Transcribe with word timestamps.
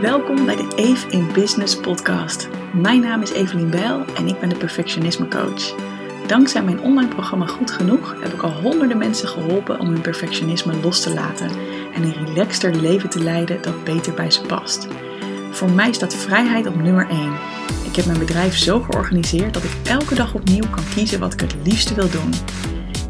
Welkom 0.00 0.46
bij 0.46 0.56
de 0.56 0.68
Eve 0.76 1.08
in 1.08 1.32
Business 1.32 1.80
podcast. 1.80 2.48
Mijn 2.72 3.00
naam 3.00 3.22
is 3.22 3.30
Evelien 3.30 3.70
Bijl 3.70 4.04
en 4.16 4.26
ik 4.26 4.40
ben 4.40 4.48
de 4.48 4.56
perfectionisme 4.56 5.28
coach. 5.28 5.74
Dankzij 6.26 6.62
mijn 6.62 6.80
online 6.80 7.08
programma 7.08 7.46
Goed 7.46 7.70
Genoeg 7.70 8.22
heb 8.22 8.32
ik 8.32 8.42
al 8.42 8.50
honderden 8.50 8.98
mensen 8.98 9.28
geholpen 9.28 9.80
om 9.80 9.86
hun 9.86 10.00
perfectionisme 10.00 10.80
los 10.80 11.02
te 11.02 11.14
laten 11.14 11.50
en 11.94 12.02
een 12.02 12.26
relaxter 12.26 12.74
leven 12.74 13.08
te 13.08 13.22
leiden 13.22 13.62
dat 13.62 13.84
beter 13.84 14.14
bij 14.14 14.30
ze 14.30 14.40
past. 14.40 14.88
Voor 15.50 15.70
mij 15.70 15.92
staat 15.92 16.14
vrijheid 16.14 16.66
op 16.66 16.82
nummer 16.82 17.08
1. 17.08 17.32
Ik 17.84 17.96
heb 17.96 18.06
mijn 18.06 18.18
bedrijf 18.18 18.56
zo 18.56 18.80
georganiseerd 18.80 19.54
dat 19.54 19.64
ik 19.64 19.76
elke 19.84 20.14
dag 20.14 20.34
opnieuw 20.34 20.70
kan 20.70 20.84
kiezen 20.94 21.20
wat 21.20 21.32
ik 21.32 21.40
het 21.40 21.54
liefste 21.64 21.94
wil 21.94 22.10
doen. 22.10 22.30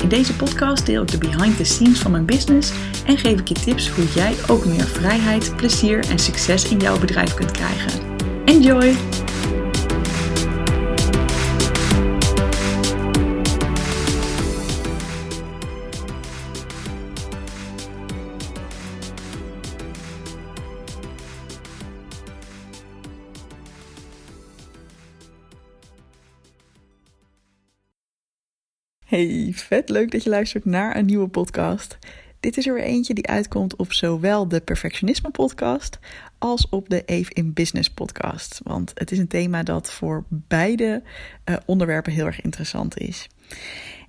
In 0.02 0.08
deze 0.08 0.36
podcast 0.36 0.86
deel 0.86 1.02
ik 1.02 1.10
de 1.10 1.18
behind 1.18 1.56
the 1.56 1.64
scenes 1.64 1.98
van 1.98 2.10
mijn 2.10 2.24
business 2.24 2.72
en 3.06 3.18
geef 3.18 3.40
ik 3.40 3.48
je 3.48 3.54
tips 3.54 3.88
hoe 3.88 4.04
jij 4.14 4.34
ook 4.48 4.64
meer 4.64 4.86
vrijheid, 4.86 5.56
plezier 5.56 6.04
en 6.10 6.18
succes 6.18 6.68
in 6.68 6.78
jouw 6.78 6.98
bedrijf 6.98 7.34
kunt 7.34 7.50
krijgen. 7.50 7.92
Enjoy! 8.44 8.96
Hey, 29.08 29.52
vet 29.54 29.88
leuk 29.88 30.10
dat 30.10 30.22
je 30.22 30.30
luistert 30.30 30.64
naar 30.64 30.96
een 30.96 31.06
nieuwe 31.06 31.28
podcast. 31.28 31.98
Dit 32.40 32.56
is 32.56 32.66
er 32.66 32.74
weer 32.74 32.82
eentje 32.82 33.14
die 33.14 33.26
uitkomt 33.26 33.76
op 33.76 33.92
zowel 33.92 34.48
de 34.48 34.60
Perfectionisme 34.60 35.30
podcast 35.30 35.98
als 36.38 36.68
op 36.68 36.88
de 36.88 37.04
Eve 37.04 37.30
in 37.34 37.52
Business 37.52 37.90
podcast. 37.90 38.60
Want 38.62 38.92
het 38.94 39.10
is 39.10 39.18
een 39.18 39.28
thema 39.28 39.62
dat 39.62 39.92
voor 39.92 40.24
beide 40.28 41.02
uh, 41.44 41.56
onderwerpen 41.66 42.12
heel 42.12 42.26
erg 42.26 42.40
interessant 42.40 42.98
is. 42.98 43.28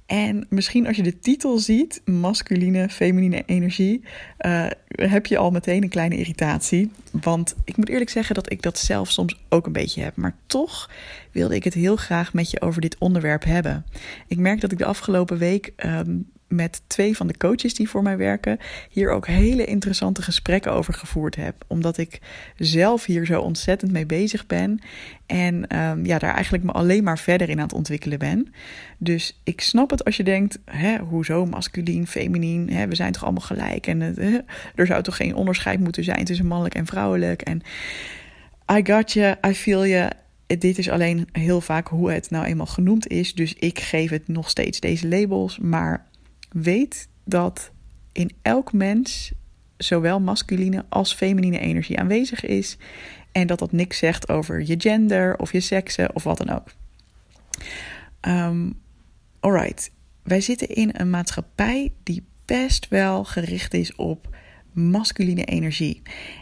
En 0.10 0.46
misschien 0.50 0.88
als 0.88 0.96
je 0.96 1.04
de 1.04 1.20
titel 1.20 1.58
ziet, 1.58 2.02
masculine, 2.06 2.90
feminine 2.90 3.44
energie, 3.46 4.04
uh, 4.40 4.66
heb 4.88 5.26
je 5.26 5.38
al 5.38 5.52
meteen 5.52 5.84
een 5.84 5.90
kleine 5.90 6.18
irritatie. 6.18 6.92
Want 7.12 7.56
ik 7.64 7.78
moet 7.78 7.90
eerlijk 7.90 8.10
zeggen 8.10 8.36
dat 8.36 8.52
ik 8.52 8.62
dat 8.62 8.78
zelf 8.78 9.12
soms 9.12 9.40
ook 9.50 9.66
een 9.66 9.72
beetje 9.72 10.02
heb. 10.02 10.16
Maar 10.16 10.36
toch 10.46 10.90
wilde 11.32 11.56
ik 11.56 11.64
het 11.64 11.74
heel 11.74 11.96
graag 11.96 12.34
met 12.34 12.52
je 12.52 12.62
over 12.62 12.82
dit 12.82 12.98
onderwerp 12.98 13.44
hebben. 13.44 13.86
Ik 14.28 14.38
merk 14.38 14.62
dat 14.62 14.72
ik 14.72 14.78
de 14.78 14.86
afgelopen 14.86 15.38
week 15.38 15.74
um, 15.86 16.30
met 16.50 16.82
twee 16.88 17.18
van 17.18 17.28
de 17.28 17.38
coaches 17.38 17.74
die 17.74 17.90
voor 17.90 18.04
mij 18.04 18.18
werken, 18.18 18.58
hier 18.90 19.12
ook 19.12 19.28
hele 19.28 19.66
interessante 19.66 20.22
gesprekken 20.22 20.72
over 20.72 20.94
gevoerd 20.94 21.36
heb. 21.36 21.56
Omdat 21.68 21.98
ik 21.98 22.20
zelf 22.58 23.06
hier 23.06 23.26
zo 23.26 23.42
ontzettend 23.42 23.92
mee 23.92 24.06
bezig 24.06 24.46
ben. 24.46 24.80
En 25.26 25.78
um, 25.78 26.06
ja, 26.06 26.18
daar 26.18 26.34
eigenlijk 26.34 26.64
me 26.64 26.72
alleen 26.72 27.04
maar 27.04 27.20
verder 27.20 27.50
in 27.50 27.58
aan 27.58 27.64
het 27.64 27.74
ontwikkelen 27.74 28.20
ben. 28.20 28.54
Dus 28.98 29.40
ik 29.44 29.62
snap 29.62 29.90
het 29.90 30.06
als 30.06 30.18
je 30.18 30.24
denkt: 30.24 30.60
hè, 30.66 30.98
hoezo 30.98 31.46
masculien, 31.46 32.08
feminien? 32.08 32.70
Hè, 32.70 32.88
we 32.88 32.96
zijn 32.96 33.12
toch 33.12 33.24
allemaal 33.24 33.42
gelijk? 33.42 33.88
En 33.88 34.02
er 34.76 34.86
zou 34.86 35.04
toch 35.04 35.16
geen 35.16 35.36
onderscheid 35.36 35.80
moeten 35.80 36.04
zijn 36.04 36.26
tussen 36.26 36.46
mannelijk 36.46 36.76
en 36.76 36.86
vrouwelijk? 36.86 37.42
En 37.42 37.62
I 38.72 38.82
got 38.84 39.12
you, 39.12 39.36
I 39.48 39.54
feel 39.54 39.86
you 39.86 40.10
dit 40.58 40.78
is 40.78 40.90
alleen 40.90 41.28
heel 41.32 41.62
vaak 41.62 41.88
hoe 41.88 42.12
het 42.12 42.30
nou 42.30 42.46
eenmaal 42.46 42.66
genoemd 42.66 43.08
is. 43.08 43.34
Dus 43.34 43.54
ik 43.54 43.80
geef 43.80 44.10
het 44.10 44.28
nog 44.28 44.50
steeds 44.50 44.80
deze 44.80 45.08
labels. 45.08 45.60
Maar 45.60 46.06
weet 46.50 47.08
dat 47.24 47.72
in 48.12 48.32
elk 48.42 48.74
mens 48.74 49.32
zowel 49.78 50.20
masculine 50.20 50.86
als 50.90 51.14
feminine 51.14 51.60
energie 51.60 52.00
aanwezig 52.00 52.46
is. 52.46 52.78
En 53.32 53.48
dat 53.48 53.60
dat 53.60 53.72
niks 53.72 53.98
zegt 53.98 54.30
over 54.30 54.62
je 54.66 54.76
gender 54.78 55.38
of 55.38 55.52
je 55.52 55.60
seksen 55.60 56.16
of 56.16 56.24
wat 56.24 56.38
dan 56.38 56.50
ook. 56.50 56.68
Um, 58.22 58.80
alright, 59.40 59.92
wij 60.24 60.42
zitten 60.42 60.68
in 60.68 60.90
een 60.94 61.10
maatschappij 61.10 61.94
die 62.04 62.24
best 62.46 62.88
wel 62.88 63.24
gericht 63.24 63.74
is 63.74 63.96
op 63.96 64.38
masculine 64.72 65.46
energie. 65.46 66.02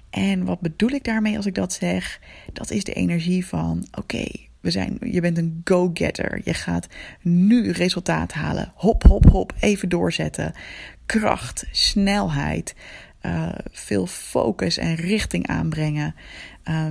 En 0.09 0.45
wat 0.45 0.59
bedoel 0.59 0.89
ik 0.89 1.03
daarmee 1.03 1.35
als 1.35 1.45
ik 1.45 1.55
dat 1.55 1.73
zeg? 1.73 2.19
Dat 2.53 2.71
is 2.71 2.83
de 2.83 2.93
energie 2.93 3.45
van: 3.45 3.87
oké, 3.91 4.25
we 4.67 4.73
zijn, 4.73 4.97
je 5.01 5.22
bent 5.22 5.38
een 5.38 5.61
go-getter. 5.63 6.41
Je 6.44 6.53
gaat 6.53 6.88
nu 7.22 7.72
resultaat 7.72 8.33
halen. 8.33 8.72
Hop, 8.75 9.03
hop, 9.03 9.29
hop. 9.29 9.53
Even 9.59 9.89
doorzetten. 9.89 10.53
Kracht, 11.05 11.66
snelheid. 11.72 12.75
Uh, 13.22 13.50
veel 13.72 14.07
focus 14.07 14.77
en 14.77 14.95
richting 14.95 15.47
aanbrengen. 15.47 16.16
Uh, 16.69 16.85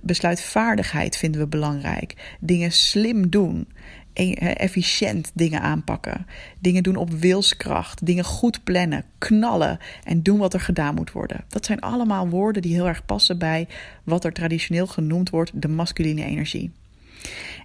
besluitvaardigheid 0.00 1.16
vinden 1.16 1.40
we 1.40 1.46
belangrijk. 1.46 2.36
Dingen 2.40 2.72
slim 2.72 3.30
doen. 3.30 3.68
E 4.12 4.32
efficiënt 4.34 5.30
dingen 5.34 5.60
aanpakken. 5.60 6.26
Dingen 6.58 6.82
doen 6.82 6.96
op 6.96 7.10
wilskracht. 7.10 8.06
Dingen 8.06 8.24
goed 8.24 8.64
plannen. 8.64 9.04
Knallen. 9.18 9.78
En 10.04 10.22
doen 10.22 10.38
wat 10.38 10.54
er 10.54 10.60
gedaan 10.60 10.94
moet 10.94 11.12
worden. 11.12 11.44
Dat 11.48 11.64
zijn 11.64 11.80
allemaal 11.80 12.28
woorden 12.28 12.62
die 12.62 12.74
heel 12.74 12.88
erg 12.88 13.04
passen 13.04 13.38
bij 13.38 13.68
wat 14.04 14.24
er 14.24 14.32
traditioneel 14.32 14.86
genoemd 14.86 15.30
wordt 15.30 15.62
de 15.62 15.68
masculine 15.68 16.24
energie. 16.24 16.72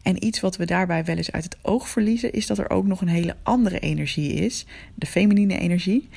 En 0.02 0.26
iets 0.26 0.40
wat 0.40 0.58
we 0.58 0.66
daarbij 0.66 1.04
wel 1.04 1.18
eens 1.18 1.32
uit 1.32 1.44
het 1.44 1.58
oog 1.62 1.90
verliezen, 1.90 2.34
is 2.34 2.48
dat 2.48 2.58
er 2.58 2.70
ook 2.70 2.86
nog 2.86 3.02
een 3.02 3.08
hele 3.08 3.36
andere 3.44 3.80
energie 3.80 4.34
is, 4.34 4.66
de 4.96 5.06
feminine 5.06 5.60
energie. 5.60 6.10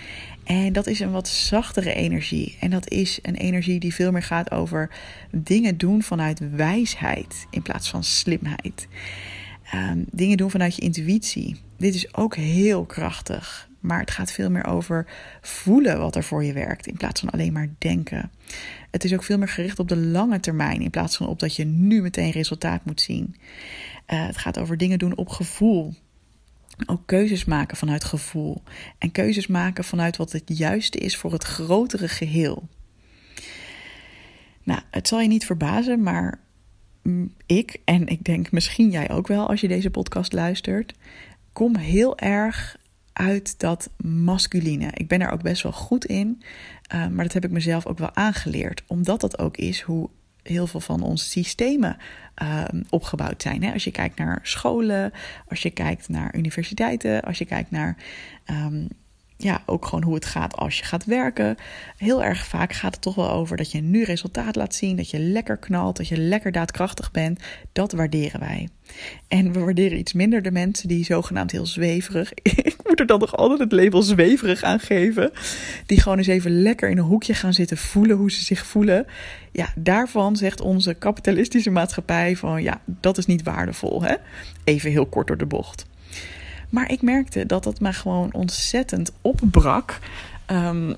En 0.44 0.72
dat 0.72 0.87
is 0.87 1.00
een 1.00 1.10
wat 1.10 1.28
zachtere 1.28 1.94
energie. 1.94 2.56
En 2.60 2.71
dat 2.71 2.91
is 2.91 3.19
een 3.22 3.34
energie 3.34 3.81
die 3.81 3.94
veel 3.94 4.12
meer 4.12 4.22
gaat 4.22 4.50
over 4.50 4.91
dingen 5.31 5.76
doen 5.76 6.03
vanuit 6.03 6.50
wijsheid 6.50 7.47
in 7.50 7.62
plaats 7.62 7.91
van 7.91 8.04
slimheid. 8.04 8.88
Um, 9.75 10.05
dingen 10.10 10.37
doen 10.37 10.50
vanuit 10.50 10.75
je 10.75 10.82
intuïtie. 10.82 11.56
Dit 11.76 11.94
is 11.94 12.15
ook 12.15 12.37
heel 12.37 12.84
krachtig. 12.84 13.69
Maar 13.81 14.00
het 14.00 14.10
gaat 14.10 14.32
veel 14.32 14.50
meer 14.50 14.65
over 14.65 15.06
voelen 15.41 15.99
wat 15.99 16.16
er 16.16 16.25
voor 16.25 16.44
je 16.44 16.53
werkt, 16.53 16.87
in 16.87 16.97
plaats 16.97 17.20
van 17.20 17.31
alleen 17.31 17.53
maar 17.53 17.69
denken. 17.78 18.31
Het 18.91 19.04
is 19.04 19.15
ook 19.15 19.22
veel 19.22 19.38
meer 19.38 19.49
gericht 19.49 19.78
op 19.78 19.88
de 19.88 19.97
lange 19.97 20.41
termijn, 20.41 20.81
in 20.81 20.91
plaats 20.91 21.16
van 21.16 21.26
op 21.26 21.38
dat 21.38 21.56
je 21.56 21.65
nu 21.65 22.03
meteen 22.03 22.31
resultaat 22.31 22.84
moet 22.84 23.00
zien. 23.00 23.37
Uh, 24.09 24.26
het 24.26 24.37
gaat 24.37 24.59
over 24.59 24.76
dingen 24.76 24.99
doen 24.99 25.16
op 25.16 25.28
gevoel. 25.28 25.94
Ook 26.87 27.03
keuzes 27.06 27.44
maken 27.44 27.76
vanuit 27.76 28.04
gevoel. 28.04 28.62
En 28.99 29.12
keuzes 29.12 29.47
maken 29.47 29.84
vanuit 29.84 30.16
wat 30.16 30.32
het 30.32 30.43
juiste 30.47 30.99
is 30.99 31.16
voor 31.16 31.32
het 31.32 31.44
grotere 31.44 32.09
geheel. 32.09 32.69
Nou, 34.62 34.81
het 34.91 35.09
zal 35.09 35.20
je 35.20 35.28
niet 35.28 35.47
verbazen, 35.47 36.03
maar 36.03 36.41
ik, 37.47 37.81
en 37.84 38.06
ik 38.06 38.25
denk 38.25 38.53
misschien 38.53 38.91
jij 38.91 39.10
ook 39.10 39.26
wel 39.26 39.49
als 39.49 39.60
je 39.60 39.69
deze 39.69 39.91
podcast 39.91 40.32
luistert, 40.32 40.94
kom 41.53 41.76
heel 41.76 42.19
erg 42.19 42.77
uit 43.18 43.60
dat 43.60 43.90
masculine. 44.04 44.90
Ik 44.94 45.08
ben 45.08 45.20
er 45.20 45.30
ook 45.30 45.42
best 45.42 45.62
wel 45.62 45.72
goed 45.72 46.04
in, 46.04 46.42
uh, 46.94 47.06
maar 47.06 47.24
dat 47.24 47.32
heb 47.32 47.44
ik 47.44 47.50
mezelf 47.50 47.86
ook 47.86 47.98
wel 47.98 48.14
aangeleerd, 48.14 48.82
omdat 48.86 49.20
dat 49.20 49.38
ook 49.38 49.56
is 49.56 49.80
hoe 49.80 50.08
heel 50.42 50.66
veel 50.66 50.80
van 50.80 51.02
onze 51.02 51.24
systemen 51.24 51.96
uh, 52.42 52.64
opgebouwd 52.90 53.42
zijn. 53.42 53.62
Hè? 53.62 53.72
Als 53.72 53.84
je 53.84 53.90
kijkt 53.90 54.18
naar 54.18 54.38
scholen, 54.42 55.12
als 55.48 55.62
je 55.62 55.70
kijkt 55.70 56.08
naar 56.08 56.36
universiteiten, 56.36 57.22
als 57.22 57.38
je 57.38 57.44
kijkt 57.44 57.70
naar 57.70 57.96
um, 58.50 58.88
ja, 59.41 59.62
ook 59.66 59.84
gewoon 59.84 60.04
hoe 60.04 60.15
het 60.15 60.25
gaat 60.25 60.56
als 60.56 60.78
je 60.78 60.84
gaat 60.84 61.04
werken. 61.04 61.56
Heel 61.97 62.25
erg 62.25 62.47
vaak 62.47 62.72
gaat 62.72 62.93
het 62.93 63.03
toch 63.03 63.15
wel 63.15 63.31
over 63.31 63.56
dat 63.56 63.72
je 63.72 63.81
nu 63.81 64.03
resultaat 64.03 64.56
laat 64.56 64.75
zien, 64.75 64.97
dat 64.97 65.10
je 65.10 65.19
lekker 65.19 65.56
knalt, 65.56 65.97
dat 65.97 66.09
je 66.09 66.16
lekker 66.16 66.53
daadkrachtig 66.53 67.10
bent. 67.10 67.41
Dat 67.72 67.93
waarderen 67.93 68.41
wij. 68.41 68.69
En 69.28 69.53
we 69.53 69.59
waarderen 69.59 69.99
iets 69.99 70.12
minder 70.12 70.43
de 70.43 70.50
mensen 70.50 70.88
die 70.88 71.04
zogenaamd 71.04 71.50
heel 71.50 71.66
zweverig. 71.66 72.32
Ik 72.43 72.76
moet 72.84 73.00
er 73.00 73.06
dan 73.06 73.19
nog 73.19 73.37
altijd 73.37 73.60
het 73.60 73.72
label 73.72 74.03
zweverig 74.03 74.62
aan 74.62 74.81
geven. 74.81 75.31
Die 75.87 76.00
gewoon 76.00 76.19
eens 76.19 76.26
even 76.26 76.62
lekker 76.62 76.88
in 76.91 76.99
een 76.99 77.05
hoekje 77.05 77.34
gaan 77.34 77.55
zitten 77.55 77.76
voelen 77.76 78.16
hoe 78.16 78.31
ze 78.31 78.44
zich 78.44 78.66
voelen. 78.66 79.06
Ja, 79.52 79.73
daarvan 79.76 80.37
zegt 80.37 80.61
onze 80.61 80.94
kapitalistische 80.94 81.70
maatschappij 81.70 82.37
van 82.37 82.62
ja, 82.62 82.81
dat 82.84 83.19
is 83.19 83.26
niet 83.26 83.43
waardevol. 83.43 84.02
Hè? 84.02 84.14
Even 84.64 84.91
heel 84.91 85.06
kort 85.06 85.26
door 85.26 85.38
de 85.38 85.46
bocht. 85.46 85.87
Maar 86.69 86.93
ik 86.93 87.03
merkte 87.03 87.47
dat 87.47 87.65
dat 87.65 87.81
me 87.81 87.93
gewoon 87.93 88.32
ontzettend 88.32 89.12
opbrak. 89.20 89.99
Um, 90.50 90.97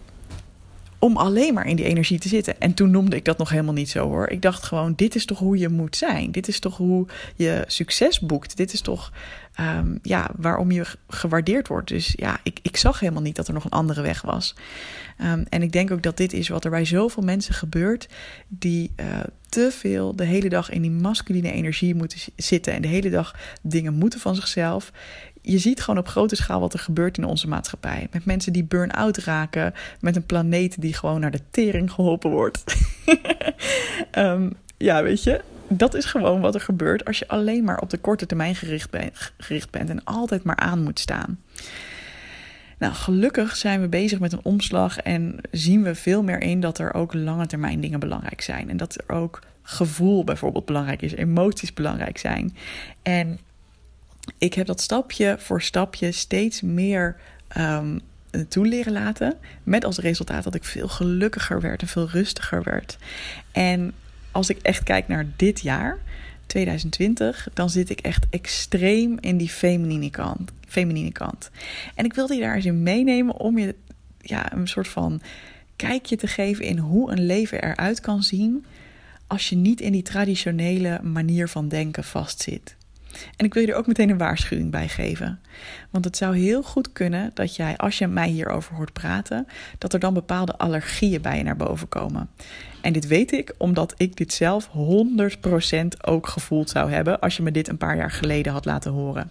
om 1.00 1.16
alleen 1.16 1.54
maar 1.54 1.66
in 1.66 1.76
die 1.76 1.84
energie 1.84 2.18
te 2.18 2.28
zitten. 2.28 2.60
En 2.60 2.74
toen 2.74 2.90
noemde 2.90 3.16
ik 3.16 3.24
dat 3.24 3.38
nog 3.38 3.50
helemaal 3.50 3.74
niet 3.74 3.90
zo 3.90 4.08
hoor. 4.08 4.28
Ik 4.28 4.42
dacht 4.42 4.62
gewoon: 4.62 4.92
dit 4.96 5.14
is 5.14 5.24
toch 5.24 5.38
hoe 5.38 5.58
je 5.58 5.68
moet 5.68 5.96
zijn? 5.96 6.30
Dit 6.30 6.48
is 6.48 6.58
toch 6.58 6.76
hoe 6.76 7.06
je 7.36 7.64
succes 7.66 8.20
boekt? 8.20 8.56
Dit 8.56 8.72
is 8.72 8.80
toch 8.80 9.12
um, 9.60 9.98
ja, 10.02 10.30
waarom 10.36 10.70
je 10.70 10.86
gewaardeerd 11.08 11.68
wordt? 11.68 11.88
Dus 11.88 12.12
ja, 12.16 12.40
ik, 12.42 12.58
ik 12.62 12.76
zag 12.76 13.00
helemaal 13.00 13.22
niet 13.22 13.36
dat 13.36 13.48
er 13.48 13.54
nog 13.54 13.64
een 13.64 13.70
andere 13.70 14.02
weg 14.02 14.22
was. 14.22 14.54
Um, 15.22 15.46
en 15.48 15.62
ik 15.62 15.72
denk 15.72 15.90
ook 15.90 16.02
dat 16.02 16.16
dit 16.16 16.32
is 16.32 16.48
wat 16.48 16.64
er 16.64 16.70
bij 16.70 16.84
zoveel 16.84 17.22
mensen 17.22 17.54
gebeurt 17.54 18.08
die 18.48 18.90
uh, 18.96 19.06
te 19.48 19.70
veel 19.72 20.16
de 20.16 20.24
hele 20.24 20.48
dag 20.48 20.70
in 20.70 20.82
die 20.82 20.90
masculine 20.90 21.52
energie 21.52 21.94
moeten 21.94 22.20
zitten 22.36 22.72
en 22.72 22.82
de 22.82 22.88
hele 22.88 23.10
dag 23.10 23.36
dingen 23.62 23.94
moeten 23.94 24.20
van 24.20 24.34
zichzelf 24.34 24.92
je 25.42 25.58
ziet 25.58 25.80
gewoon 25.80 26.00
op 26.00 26.08
grote 26.08 26.36
schaal 26.36 26.60
wat 26.60 26.72
er 26.72 26.78
gebeurt 26.78 27.18
in 27.18 27.24
onze 27.24 27.48
maatschappij. 27.48 28.08
Met 28.12 28.24
mensen 28.24 28.52
die 28.52 28.64
burn-out 28.64 29.16
raken, 29.16 29.74
met 30.00 30.16
een 30.16 30.26
planeet 30.26 30.80
die 30.80 30.94
gewoon 30.94 31.20
naar 31.20 31.30
de 31.30 31.40
tering 31.50 31.92
geholpen 31.92 32.30
wordt. 32.30 32.64
Ehm, 34.10 34.50
ja, 34.76 35.02
weet 35.02 35.22
je, 35.22 35.40
dat 35.68 35.94
is 35.94 36.04
gewoon 36.04 36.40
wat 36.40 36.54
er 36.54 36.60
gebeurt 36.60 37.04
als 37.04 37.18
je 37.18 37.28
alleen 37.28 37.64
maar 37.64 37.78
op 37.78 37.90
de 37.90 37.98
korte 37.98 38.26
termijn 38.26 38.54
gericht, 38.54 38.88
gericht 39.38 39.70
bent 39.70 39.90
en 39.90 40.04
altijd 40.04 40.42
maar 40.42 40.56
aan 40.56 40.82
moet 40.82 40.98
staan. 40.98 41.38
Nou, 42.78 42.94
gelukkig 42.94 43.56
zijn 43.56 43.80
we 43.80 43.88
bezig 43.88 44.18
met 44.18 44.32
een 44.32 44.40
omslag 44.44 44.98
en 44.98 45.40
zien 45.50 45.82
we 45.82 45.94
veel 45.94 46.22
meer 46.22 46.40
in 46.40 46.60
dat 46.60 46.78
er 46.78 46.94
ook 46.94 47.14
lange 47.14 47.46
termijn 47.46 47.80
dingen 47.80 48.00
belangrijk 48.00 48.40
zijn. 48.40 48.70
En 48.70 48.76
dat 48.76 48.98
er 49.06 49.14
ook 49.14 49.40
gevoel 49.62 50.24
bijvoorbeeld 50.24 50.64
belangrijk 50.64 51.02
is, 51.02 51.14
emoties 51.14 51.74
belangrijk 51.74 52.18
zijn. 52.18 52.56
En 53.02 53.38
ik 54.38 54.54
heb 54.54 54.66
dat 54.66 54.80
stapje 54.80 55.36
voor 55.38 55.62
stapje 55.62 56.12
steeds 56.12 56.60
meer 56.60 57.16
um, 57.56 58.00
toe 58.48 58.66
leren 58.66 58.92
laten. 58.92 59.36
Met 59.62 59.84
als 59.84 59.98
resultaat 59.98 60.44
dat 60.44 60.54
ik 60.54 60.64
veel 60.64 60.88
gelukkiger 60.88 61.60
werd 61.60 61.82
en 61.82 61.88
veel 61.88 62.08
rustiger 62.08 62.62
werd. 62.62 62.98
En 63.52 63.92
als 64.30 64.50
ik 64.50 64.58
echt 64.62 64.82
kijk 64.82 65.08
naar 65.08 65.26
dit 65.36 65.60
jaar, 65.60 65.98
2020, 66.46 67.48
dan 67.54 67.70
zit 67.70 67.90
ik 67.90 68.00
echt 68.00 68.26
extreem 68.30 69.16
in 69.20 69.36
die 69.36 69.48
feminine 69.48 70.10
kant. 70.10 70.50
Feminine 70.68 71.12
kant. 71.12 71.50
En 71.94 72.04
ik 72.04 72.14
wilde 72.14 72.34
je 72.34 72.40
daar 72.40 72.54
eens 72.54 72.64
in 72.64 72.82
meenemen 72.82 73.36
om 73.36 73.58
je 73.58 73.74
ja, 74.20 74.52
een 74.52 74.68
soort 74.68 74.88
van 74.88 75.20
kijkje 75.76 76.16
te 76.16 76.26
geven 76.26 76.64
in 76.64 76.78
hoe 76.78 77.10
een 77.10 77.26
leven 77.26 77.62
eruit 77.62 78.00
kan 78.00 78.22
zien 78.22 78.64
als 79.26 79.48
je 79.48 79.56
niet 79.56 79.80
in 79.80 79.92
die 79.92 80.02
traditionele 80.02 81.00
manier 81.02 81.48
van 81.48 81.68
denken 81.68 82.04
vastzit. 82.04 82.76
En 83.36 83.44
ik 83.46 83.54
wil 83.54 83.62
je 83.62 83.68
er 83.72 83.78
ook 83.78 83.86
meteen 83.86 84.10
een 84.10 84.18
waarschuwing 84.18 84.70
bij 84.70 84.88
geven. 84.88 85.40
Want 85.90 86.04
het 86.04 86.16
zou 86.16 86.36
heel 86.36 86.62
goed 86.62 86.92
kunnen 86.92 87.30
dat 87.34 87.56
jij, 87.56 87.76
als 87.76 87.98
je 87.98 88.06
mij 88.06 88.28
hierover 88.28 88.74
hoort 88.74 88.92
praten, 88.92 89.46
dat 89.78 89.92
er 89.92 90.00
dan 90.00 90.14
bepaalde 90.14 90.56
allergieën 90.56 91.22
bij 91.22 91.36
je 91.36 91.42
naar 91.42 91.56
boven 91.56 91.88
komen. 91.88 92.30
En 92.80 92.92
dit 92.92 93.06
weet 93.06 93.32
ik 93.32 93.54
omdat 93.56 93.94
ik 93.96 94.16
dit 94.16 94.32
zelf 94.32 94.68
100% 94.68 95.86
ook 96.00 96.26
gevoeld 96.26 96.70
zou 96.70 96.90
hebben 96.90 97.20
als 97.20 97.36
je 97.36 97.42
me 97.42 97.50
dit 97.50 97.68
een 97.68 97.76
paar 97.76 97.96
jaar 97.96 98.10
geleden 98.10 98.52
had 98.52 98.64
laten 98.64 98.92
horen. 98.92 99.30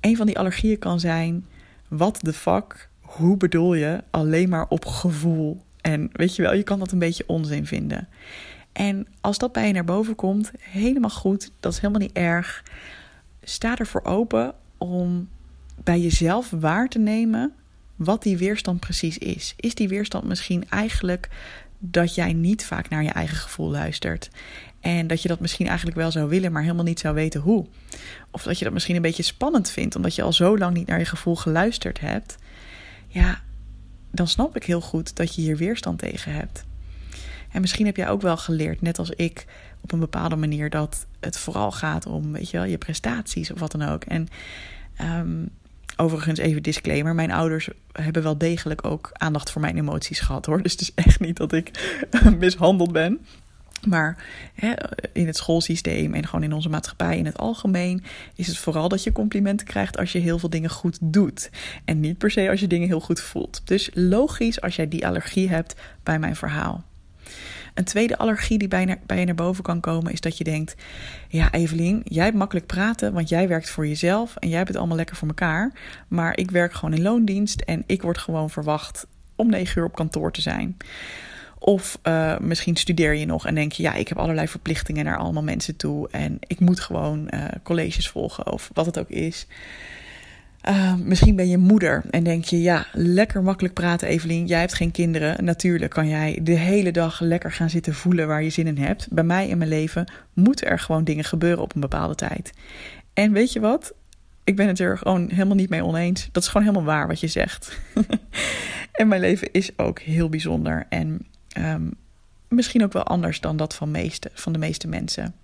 Een 0.00 0.16
van 0.16 0.26
die 0.26 0.38
allergieën 0.38 0.78
kan 0.78 1.00
zijn: 1.00 1.46
wat 1.88 2.18
de 2.22 2.32
fuck, 2.32 2.88
hoe 3.00 3.36
bedoel 3.36 3.74
je 3.74 4.02
alleen 4.10 4.48
maar 4.48 4.66
op 4.68 4.84
gevoel? 4.84 5.62
En 5.80 6.10
weet 6.12 6.36
je 6.36 6.42
wel, 6.42 6.54
je 6.54 6.62
kan 6.62 6.78
dat 6.78 6.92
een 6.92 6.98
beetje 6.98 7.24
onzin 7.26 7.66
vinden. 7.66 8.08
En 8.72 9.06
als 9.20 9.38
dat 9.38 9.52
bij 9.52 9.66
je 9.66 9.72
naar 9.72 9.84
boven 9.84 10.14
komt, 10.14 10.50
helemaal 10.58 11.10
goed, 11.10 11.50
dat 11.60 11.72
is 11.72 11.78
helemaal 11.78 12.00
niet 12.00 12.16
erg. 12.16 12.64
Sta 13.42 13.76
ervoor 13.76 14.04
open 14.04 14.54
om 14.78 15.28
bij 15.84 16.00
jezelf 16.00 16.50
waar 16.50 16.88
te 16.88 16.98
nemen 16.98 17.52
wat 17.96 18.22
die 18.22 18.36
weerstand 18.36 18.80
precies 18.80 19.18
is. 19.18 19.54
Is 19.56 19.74
die 19.74 19.88
weerstand 19.88 20.24
misschien 20.24 20.68
eigenlijk 20.68 21.28
dat 21.78 22.14
jij 22.14 22.32
niet 22.32 22.64
vaak 22.64 22.88
naar 22.88 23.02
je 23.02 23.10
eigen 23.10 23.36
gevoel 23.36 23.70
luistert? 23.70 24.30
En 24.80 25.06
dat 25.06 25.22
je 25.22 25.28
dat 25.28 25.40
misschien 25.40 25.66
eigenlijk 25.66 25.96
wel 25.96 26.10
zou 26.10 26.28
willen, 26.28 26.52
maar 26.52 26.62
helemaal 26.62 26.84
niet 26.84 27.00
zou 27.00 27.14
weten 27.14 27.40
hoe. 27.40 27.66
Of 28.30 28.42
dat 28.42 28.58
je 28.58 28.64
dat 28.64 28.72
misschien 28.72 28.96
een 28.96 29.02
beetje 29.02 29.22
spannend 29.22 29.70
vindt, 29.70 29.96
omdat 29.96 30.14
je 30.14 30.22
al 30.22 30.32
zo 30.32 30.58
lang 30.58 30.74
niet 30.74 30.86
naar 30.86 30.98
je 30.98 31.04
gevoel 31.04 31.36
geluisterd 31.36 32.00
hebt. 32.00 32.36
Ja, 33.08 33.42
dan 34.10 34.28
snap 34.28 34.56
ik 34.56 34.64
heel 34.64 34.80
goed 34.80 35.16
dat 35.16 35.34
je 35.34 35.40
hier 35.40 35.56
weerstand 35.56 35.98
tegen 35.98 36.32
hebt. 36.32 36.64
En 37.52 37.60
misschien 37.60 37.86
heb 37.86 37.96
jij 37.96 38.08
ook 38.08 38.22
wel 38.22 38.36
geleerd, 38.36 38.82
net 38.82 38.98
als 38.98 39.10
ik, 39.10 39.46
op 39.80 39.92
een 39.92 39.98
bepaalde 39.98 40.36
manier, 40.36 40.70
dat 40.70 41.06
het 41.20 41.38
vooral 41.38 41.72
gaat 41.72 42.06
om, 42.06 42.32
weet 42.32 42.50
je 42.50 42.56
wel, 42.56 42.66
je 42.66 42.78
prestaties 42.78 43.52
of 43.52 43.60
wat 43.60 43.72
dan 43.72 43.82
ook. 43.82 44.04
En 44.04 44.28
um, 45.00 45.50
overigens 45.96 46.38
even 46.38 46.62
disclaimer, 46.62 47.14
mijn 47.14 47.30
ouders 47.30 47.68
hebben 47.92 48.22
wel 48.22 48.38
degelijk 48.38 48.84
ook 48.84 49.10
aandacht 49.12 49.50
voor 49.50 49.60
mijn 49.60 49.76
emoties 49.76 50.20
gehad 50.20 50.46
hoor. 50.46 50.62
Dus 50.62 50.72
het 50.72 50.80
is 50.80 50.94
echt 50.94 51.20
niet 51.20 51.36
dat 51.36 51.52
ik 51.52 51.96
mishandeld 52.38 52.92
ben. 52.92 53.20
Maar 53.88 54.24
hè, 54.54 54.72
in 55.12 55.26
het 55.26 55.36
schoolsysteem 55.36 56.14
en 56.14 56.26
gewoon 56.26 56.44
in 56.44 56.52
onze 56.52 56.68
maatschappij 56.68 57.18
in 57.18 57.26
het 57.26 57.38
algemeen 57.38 58.04
is 58.34 58.46
het 58.46 58.58
vooral 58.58 58.88
dat 58.88 59.02
je 59.02 59.12
complimenten 59.12 59.66
krijgt 59.66 59.96
als 59.98 60.12
je 60.12 60.18
heel 60.18 60.38
veel 60.38 60.50
dingen 60.50 60.70
goed 60.70 60.98
doet. 61.00 61.50
En 61.84 62.00
niet 62.00 62.18
per 62.18 62.30
se 62.30 62.50
als 62.50 62.60
je 62.60 62.66
dingen 62.66 62.88
heel 62.88 63.00
goed 63.00 63.20
voelt. 63.20 63.62
Dus 63.64 63.90
logisch 63.94 64.60
als 64.60 64.76
jij 64.76 64.88
die 64.88 65.06
allergie 65.06 65.48
hebt 65.48 65.74
bij 66.02 66.18
mijn 66.18 66.36
verhaal. 66.36 66.84
Een 67.74 67.84
tweede 67.84 68.18
allergie 68.18 68.58
die 68.58 68.68
bij, 68.68 68.98
bij 69.06 69.18
je 69.18 69.24
naar 69.24 69.34
boven 69.34 69.62
kan 69.64 69.80
komen 69.80 70.12
is 70.12 70.20
dat 70.20 70.38
je 70.38 70.44
denkt: 70.44 70.74
Ja, 71.28 71.52
Evelien, 71.52 72.02
jij 72.04 72.24
hebt 72.24 72.36
makkelijk 72.36 72.66
praten, 72.66 73.12
want 73.12 73.28
jij 73.28 73.48
werkt 73.48 73.70
voor 73.70 73.86
jezelf 73.86 74.36
en 74.36 74.48
jij 74.48 74.56
hebt 74.56 74.68
het 74.68 74.78
allemaal 74.78 74.96
lekker 74.96 75.16
voor 75.16 75.28
elkaar. 75.28 75.72
Maar 76.08 76.36
ik 76.36 76.50
werk 76.50 76.72
gewoon 76.72 76.94
in 76.94 77.02
loondienst 77.02 77.60
en 77.60 77.82
ik 77.86 78.02
word 78.02 78.18
gewoon 78.18 78.50
verwacht 78.50 79.06
om 79.34 79.50
negen 79.50 79.78
uur 79.78 79.86
op 79.86 79.94
kantoor 79.94 80.32
te 80.32 80.40
zijn. 80.40 80.76
Of 81.58 81.98
uh, 82.02 82.38
misschien 82.38 82.76
studeer 82.76 83.14
je 83.14 83.26
nog 83.26 83.46
en 83.46 83.54
denk 83.54 83.72
je, 83.72 83.82
ja, 83.82 83.94
ik 83.94 84.08
heb 84.08 84.18
allerlei 84.18 84.48
verplichtingen 84.48 85.04
naar 85.04 85.18
allemaal 85.18 85.42
mensen 85.42 85.76
toe. 85.76 86.08
En 86.10 86.38
ik 86.46 86.60
moet 86.60 86.80
gewoon 86.80 87.28
uh, 87.34 87.44
colleges 87.62 88.08
volgen 88.08 88.52
of 88.52 88.70
wat 88.72 88.86
het 88.86 88.98
ook 88.98 89.08
is. 89.08 89.46
Uh, 90.68 90.94
misschien 90.94 91.36
ben 91.36 91.48
je 91.48 91.58
moeder 91.58 92.04
en 92.10 92.24
denk 92.24 92.44
je, 92.44 92.62
ja, 92.62 92.86
lekker 92.92 93.42
makkelijk 93.42 93.74
praten, 93.74 94.08
Evelien. 94.08 94.46
Jij 94.46 94.60
hebt 94.60 94.74
geen 94.74 94.90
kinderen. 94.90 95.44
Natuurlijk 95.44 95.92
kan 95.92 96.08
jij 96.08 96.38
de 96.42 96.52
hele 96.52 96.90
dag 96.90 97.20
lekker 97.20 97.52
gaan 97.52 97.70
zitten 97.70 97.94
voelen 97.94 98.26
waar 98.26 98.42
je 98.42 98.50
zin 98.50 98.66
in 98.66 98.78
hebt. 98.78 99.08
Bij 99.10 99.24
mij 99.24 99.48
in 99.48 99.58
mijn 99.58 99.70
leven 99.70 100.12
moeten 100.32 100.66
er 100.66 100.78
gewoon 100.78 101.04
dingen 101.04 101.24
gebeuren 101.24 101.62
op 101.62 101.74
een 101.74 101.80
bepaalde 101.80 102.14
tijd. 102.14 102.52
En 103.12 103.32
weet 103.32 103.52
je 103.52 103.60
wat? 103.60 103.94
Ik 104.44 104.56
ben 104.56 104.66
het 104.66 104.80
er 104.80 104.98
gewoon 104.98 105.30
helemaal 105.30 105.56
niet 105.56 105.70
mee 105.70 105.84
oneens. 105.84 106.28
Dat 106.32 106.42
is 106.42 106.48
gewoon 106.48 106.66
helemaal 106.66 106.94
waar 106.94 107.06
wat 107.06 107.20
je 107.20 107.26
zegt. 107.26 107.78
en 108.92 109.08
mijn 109.08 109.20
leven 109.20 109.52
is 109.52 109.78
ook 109.78 109.98
heel 109.98 110.28
bijzonder. 110.28 110.86
En 110.88 111.26
um, 111.58 111.94
misschien 112.48 112.84
ook 112.84 112.92
wel 112.92 113.04
anders 113.04 113.40
dan 113.40 113.56
dat 113.56 113.74
van, 113.74 113.90
meeste, 113.90 114.30
van 114.34 114.52
de 114.52 114.58
meeste 114.58 114.88
mensen. 114.88 115.34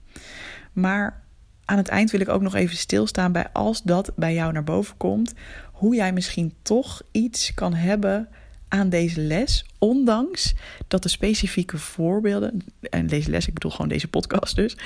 Maar 0.72 1.24
aan 1.66 1.76
het 1.76 1.88
eind 1.88 2.10
wil 2.10 2.20
ik 2.20 2.28
ook 2.28 2.42
nog 2.42 2.54
even 2.54 2.76
stilstaan 2.76 3.32
bij 3.32 3.48
als 3.52 3.82
dat 3.82 4.12
bij 4.16 4.34
jou 4.34 4.52
naar 4.52 4.64
boven 4.64 4.96
komt, 4.96 5.34
hoe 5.72 5.94
jij 5.94 6.12
misschien 6.12 6.54
toch 6.62 7.02
iets 7.10 7.54
kan 7.54 7.74
hebben 7.74 8.28
aan 8.68 8.88
deze 8.88 9.20
les, 9.20 9.64
ondanks 9.78 10.54
dat 10.88 11.02
de 11.02 11.08
specifieke 11.08 11.78
voorbeelden, 11.78 12.64
en 12.80 13.06
deze 13.06 13.30
les, 13.30 13.46
ik 13.46 13.54
bedoel 13.54 13.70
gewoon 13.70 13.88
deze 13.88 14.08
podcast 14.08 14.56
dus, 14.56 14.76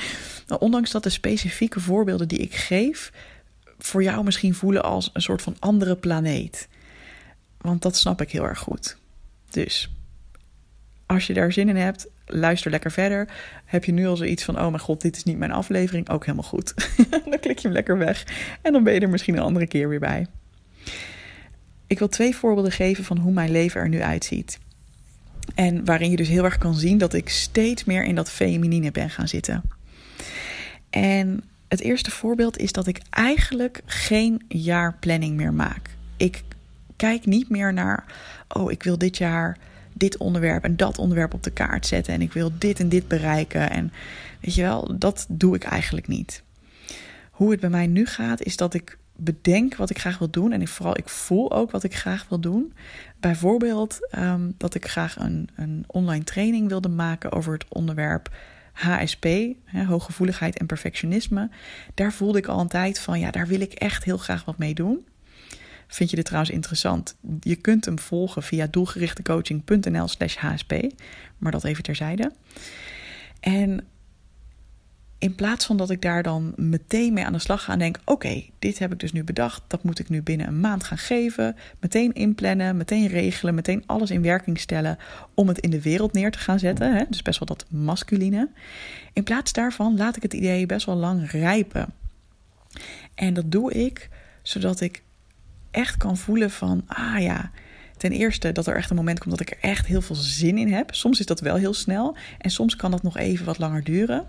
ondanks 0.59 0.91
dat 0.91 1.03
de 1.03 1.11
specifieke 1.11 1.81
voorbeelden 1.81 2.29
die 2.29 2.39
ik 2.39 2.55
geef, 2.55 3.13
voor 3.79 4.03
jou 4.03 4.25
misschien 4.25 4.55
voelen 4.55 4.83
als 4.83 5.11
een 5.13 5.23
soort 5.23 5.43
van 5.43 5.57
andere 5.59 5.97
planeet. 5.97 6.69
Want 7.61 7.83
dat 7.83 7.97
snap 7.97 8.21
ik 8.21 8.31
heel 8.31 8.45
erg 8.45 8.59
goed. 8.59 8.97
Dus 9.51 9.91
als 11.11 11.27
je 11.27 11.33
daar 11.33 11.53
zin 11.53 11.69
in 11.69 11.77
hebt, 11.77 12.07
luister 12.27 12.71
lekker 12.71 12.93
verder. 12.93 13.29
Heb 13.65 13.85
je 13.85 13.93
nu 13.93 14.07
al 14.07 14.17
zoiets 14.17 14.45
van: 14.45 14.61
oh 14.61 14.67
mijn 14.67 14.79
god, 14.79 15.01
dit 15.01 15.17
is 15.17 15.25
niet 15.25 15.39
mijn 15.39 15.53
aflevering? 15.53 16.09
Ook 16.09 16.25
helemaal 16.25 16.49
goed. 16.49 16.75
dan 17.31 17.39
klik 17.41 17.59
je 17.59 17.67
hem 17.67 17.73
lekker 17.73 17.99
weg 17.99 18.25
en 18.63 18.73
dan 18.73 18.85
ben 18.85 18.95
je 18.95 19.01
er 19.01 19.09
misschien 19.09 19.35
een 19.37 19.43
andere 19.43 19.67
keer 19.67 19.89
weer 19.89 19.99
bij. 19.99 20.27
Ik 21.87 21.99
wil 21.99 22.09
twee 22.09 22.37
voorbeelden 22.37 22.73
geven 22.73 23.05
van 23.05 23.19
hoe 23.19 23.33
mijn 23.33 23.51
leven 23.51 23.81
er 23.81 23.89
nu 23.89 24.03
uitziet. 24.03 24.59
En 25.55 25.85
waarin 25.85 26.11
je 26.11 26.17
dus 26.17 26.29
heel 26.29 26.45
erg 26.45 26.59
kan 26.59 26.75
zien 26.75 26.99
dat 26.99 27.15
ik 27.15 27.29
steeds 27.29 27.85
meer 27.85 28.05
in 28.05 28.15
dat 28.15 28.31
feminine 28.31 28.91
ben 28.91 29.11
gaan 29.11 29.29
zitten. 29.29 29.63
En 30.91 31.43
het 31.69 31.81
eerste 31.81 32.11
voorbeeld 32.11 32.59
is 32.59 32.73
dat 32.73 32.87
ik 32.87 33.01
eigenlijk 33.11 33.81
geen 33.87 34.45
jaarplanning 34.49 35.37
meer 35.37 35.53
maak. 35.53 35.91
Ik 36.17 36.43
kijk 36.97 37.27
niet 37.27 37.49
meer 37.49 37.73
naar, 37.73 38.05
oh, 38.49 38.71
ik 38.71 38.83
wil 38.83 38.99
dit 38.99 39.17
jaar 39.19 39.57
dit 40.01 40.17
onderwerp 40.17 40.65
en 40.65 40.77
dat 40.77 40.99
onderwerp 40.99 41.35
op 41.35 41.43
de 41.43 41.51
kaart 41.51 41.87
zetten. 41.87 42.15
En 42.15 42.23
ik 42.23 42.33
wil 42.33 42.53
dit 42.59 42.81
en 42.81 42.89
dit 42.89 43.09
bereiken. 43.09 43.71
En 43.71 43.93
weet 44.41 44.55
je 44.55 44.63
wel, 44.63 44.99
dat 44.99 45.27
doe 45.29 45.55
ik 45.55 45.65
eigenlijk 45.65 46.09
niet. 46.09 46.43
Hoe 47.31 47.51
het 47.51 47.61
bij 47.61 47.71
mij 47.71 47.87
nu 47.87 48.07
gaat, 48.07 48.43
is 48.43 48.57
dat 48.57 48.75
ik 48.75 48.99
bedenk 49.17 49.77
wat 49.77 49.91
ik 49.91 49.99
graag 49.99 50.19
wil 50.19 50.31
doen. 50.31 50.53
En 50.53 50.61
ik, 50.61 50.69
vooral 50.69 50.97
ik 50.99 51.09
voel 51.09 51.53
ook 51.53 51.71
wat 51.71 51.85
ik 51.85 51.97
graag 51.97 52.27
wil 52.29 52.41
doen. 52.41 52.73
Bijvoorbeeld 53.21 53.99
um, 54.19 54.55
dat 54.57 54.75
ik 54.75 54.89
graag 54.89 55.19
een, 55.19 55.49
een 55.55 55.85
online 55.87 56.25
training 56.25 56.69
wilde 56.69 56.89
maken 56.89 57.33
over 57.33 57.53
het 57.53 57.65
onderwerp 57.69 58.31
HSP, 58.73 59.25
hè, 59.65 59.85
hooggevoeligheid 59.85 60.59
en 60.59 60.67
perfectionisme. 60.67 61.51
Daar 61.95 62.13
voelde 62.13 62.39
ik 62.39 62.47
al 62.47 62.61
een 62.61 62.69
tijd 62.69 62.99
van, 62.99 63.21
ja, 63.21 63.31
daar 63.31 63.47
wil 63.47 63.61
ik 63.61 63.73
echt 63.73 64.05
heel 64.05 64.19
graag 64.19 64.45
wat 64.45 64.59
mee 64.59 64.75
doen. 64.75 65.07
Vind 65.91 66.11
je 66.11 66.17
dit 66.17 66.25
trouwens 66.25 66.53
interessant? 66.53 67.17
Je 67.41 67.57
kunt 67.57 67.85
hem 67.85 67.99
volgen 67.99 68.43
via 68.43 68.67
doelgerichtecoaching.nl 68.67 70.09
slash 70.09 70.37
hsp. 70.37 70.73
Maar 71.39 71.53
dat 71.53 71.65
even 71.65 71.83
terzijde. 71.83 72.33
En 73.41 73.85
in 75.19 75.35
plaats 75.35 75.67
van 75.67 75.77
dat 75.77 75.91
ik 75.91 76.03
daar 76.03 76.23
dan 76.23 76.53
meteen 76.57 77.13
mee 77.13 77.25
aan 77.25 77.33
de 77.33 77.39
slag 77.39 77.65
ga 77.65 77.73
en 77.73 77.79
denk: 77.79 77.99
oké, 78.05 78.43
dit 78.59 78.79
heb 78.79 78.93
ik 78.93 78.99
dus 79.01 79.13
nu 79.13 79.25
bedacht, 79.25 79.63
dat 79.67 79.83
moet 79.83 79.99
ik 79.99 80.09
nu 80.09 80.23
binnen 80.23 80.47
een 80.47 80.61
maand 80.61 80.85
gaan 80.85 80.99
geven, 80.99 81.57
meteen 81.81 82.13
inplannen, 82.13 82.77
meteen 82.77 83.07
regelen, 83.07 83.55
meteen 83.55 83.83
alles 83.87 84.11
in 84.11 84.23
werking 84.23 84.59
stellen 84.59 84.99
om 85.35 85.49
het 85.49 85.59
in 85.59 85.71
de 85.71 85.83
wereld 85.83 86.13
neer 86.13 86.31
te 86.31 86.39
gaan 86.39 86.59
zetten. 86.59 86.97
Hè? 86.97 87.05
Dus 87.09 87.23
best 87.23 87.39
wel 87.39 87.49
dat 87.49 87.67
masculine. 87.71 88.49
In 89.13 89.23
plaats 89.23 89.53
daarvan 89.53 89.97
laat 89.97 90.17
ik 90.17 90.23
het 90.23 90.33
idee 90.33 90.67
best 90.67 90.87
wel 90.87 90.97
lang 90.97 91.31
rijpen. 91.31 91.95
En 93.15 93.35
dat 93.35 93.51
doe 93.51 93.73
ik 93.73 94.09
zodat 94.43 94.81
ik 94.81 95.03
echt 95.71 95.97
kan 95.97 96.17
voelen 96.17 96.51
van, 96.51 96.83
ah 96.87 97.21
ja, 97.21 97.51
ten 97.97 98.13
eerste 98.13 98.53
dat 98.53 98.67
er 98.67 98.77
echt 98.77 98.91
een 98.91 98.97
moment 98.97 99.19
komt 99.19 99.39
dat 99.39 99.49
ik 99.49 99.51
er 99.51 99.71
echt 99.71 99.87
heel 99.87 100.03
veel 100.03 100.17
zin 100.17 100.59
in 100.59 100.73
heb. 100.73 100.95
Soms 100.95 101.21
is 101.21 101.27
dat 101.27 101.41
wel 101.41 101.57
heel 101.57 101.75
snel 101.75 102.17
en 102.39 102.51
soms 102.51 102.77
kan 102.77 102.91
dat 102.91 103.03
nog 103.03 103.17
even 103.17 103.47
wat 103.47 103.59
langer 103.59 103.85
duren. 103.85 104.27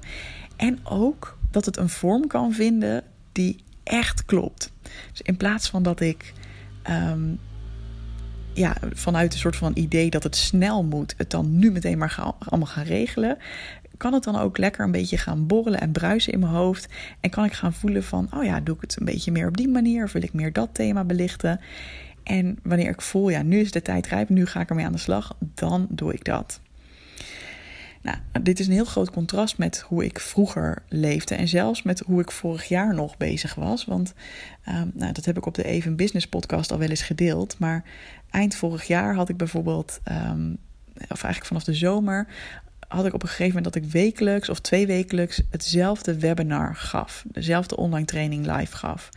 En 0.56 0.80
ook 0.84 1.38
dat 1.52 1.66
het 1.66 1.78
een 1.78 1.90
vorm 1.90 2.28
kan 2.28 2.54
vinden 2.54 3.04
die 3.32 3.64
echt 3.84 4.26
klopt. 4.26 4.72
Dus 5.12 5.22
in 5.22 5.38
plaats 5.38 5.70
van 5.70 5.84
dat 5.84 6.00
ik 6.00 6.34
ehm, 6.84 7.30
ja, 8.54 8.76
vanuit 8.94 9.34
een 9.34 9.40
soort 9.40 9.56
van 9.56 9.72
idee 9.76 10.10
dat 10.10 10.24
het 10.24 10.36
snel 10.36 10.84
moet, 10.84 11.14
het 11.18 11.30
dan 11.30 11.60
nu 11.60 11.72
meteen 11.72 11.98
maar 11.98 12.10
ga, 12.10 12.36
allemaal 12.40 12.68
gaan 12.68 12.84
regelen, 12.84 13.38
kan 14.02 14.14
het 14.14 14.24
dan 14.24 14.36
ook 14.36 14.58
lekker 14.58 14.86
een 14.86 14.92
beetje 14.92 15.18
gaan 15.18 15.48
borrelen 15.48 15.80
en 15.80 15.92
bruisen 15.92 16.34
in 16.34 16.40
mijn 16.40 16.52
hoofd. 16.52 16.88
En 17.20 17.30
kan 17.30 17.46
ik 17.46 17.54
gaan 17.54 17.74
voelen 17.74 18.04
van, 18.04 18.30
oh 18.34 18.44
ja, 18.44 18.60
doe 18.60 18.76
ik 18.76 18.82
het 18.82 19.00
een 19.00 19.06
beetje 19.06 19.32
meer 19.32 19.48
op 19.48 19.58
die 19.58 19.70
manier 19.70 20.04
of 20.04 20.12
wil 20.12 20.24
ik 20.24 20.34
meer 20.34 20.54
dat 20.54 20.70
thema 20.72 21.04
belichten. 21.04 21.60
En 22.24 22.60
wanneer 22.64 22.90
ik 22.90 23.02
voel, 23.02 23.30
ja, 23.30 23.42
nu 23.42 23.60
is 23.60 23.72
de 23.72 23.82
tijd 23.82 24.08
rijp, 24.08 24.30
nu 24.30 24.46
ga 24.46 24.60
ik 24.60 24.70
ermee 24.70 24.86
aan 24.86 24.92
de 24.92 24.98
slag, 24.98 25.36
dan 25.40 25.88
doe 25.90 26.14
ik 26.14 26.24
dat. 26.24 26.60
Nou, 28.02 28.18
dit 28.42 28.60
is 28.60 28.68
een 28.68 28.74
heel 28.74 28.86
groot 28.86 29.12
contrast 29.12 29.58
met 29.58 29.80
hoe 29.80 30.06
ik 30.06 30.20
vroeger 30.20 30.84
leefde 30.88 31.36
en 31.36 31.48
zelfs 31.48 31.82
met 31.82 32.00
hoe 32.00 32.22
ik 32.22 32.32
vorig 32.32 32.66
jaar 32.66 32.94
nog 32.94 33.18
bezig 33.18 33.56
was. 33.56 33.86
Want 33.86 34.14
um, 34.70 34.92
nou, 34.94 35.12
dat 35.14 35.26
heb 35.26 35.38
ik 35.38 35.46
op 35.46 35.56
de 35.56 35.64
Even 35.64 35.96
Business 35.96 36.28
podcast 36.28 36.72
al 36.72 36.78
wel 36.78 36.90
eens 36.90 37.02
gedeeld. 37.02 37.60
Maar 37.60 37.84
eind 38.30 38.56
vorig 38.56 38.84
jaar 38.84 39.16
had 39.16 39.30
ik 39.30 39.38
bijvoorbeeld, 39.38 40.00
um, 40.12 40.58
of 40.94 41.24
eigenlijk 41.24 41.46
vanaf 41.46 41.64
de 41.64 41.74
zomer, 41.74 42.28
had 42.92 43.06
ik 43.06 43.14
op 43.14 43.22
een 43.22 43.30
gegeven 43.30 43.56
moment 43.56 43.74
dat 43.74 43.84
ik 43.84 43.92
wekelijks 43.92 44.50
of 44.50 44.60
twee 44.60 44.88
wekelijks 44.88 45.42
hetzelfde 45.50 46.20
webinar 46.20 46.76
gaf. 46.76 47.24
Dezelfde 47.28 47.78
online 47.78 48.06
training 48.06 48.58
live 48.58 48.78
gaf. 48.78 49.10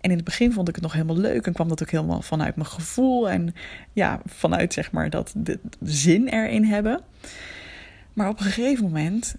En 0.00 0.10
in 0.10 0.16
het 0.16 0.24
begin 0.24 0.52
vond 0.52 0.68
ik 0.68 0.74
het 0.74 0.84
nog 0.84 0.92
helemaal 0.92 1.16
leuk 1.16 1.46
en 1.46 1.52
kwam 1.52 1.68
dat 1.68 1.82
ook 1.82 1.90
helemaal 1.90 2.22
vanuit 2.22 2.56
mijn 2.56 2.68
gevoel 2.68 3.30
en 3.30 3.54
ja, 3.92 4.20
vanuit 4.26 4.72
zeg 4.72 4.92
maar 4.92 5.10
dat 5.10 5.32
de 5.36 5.58
zin 5.80 6.28
erin 6.28 6.64
hebben. 6.64 7.00
Maar 8.12 8.28
op 8.28 8.38
een 8.38 8.44
gegeven 8.44 8.84
moment 8.84 9.34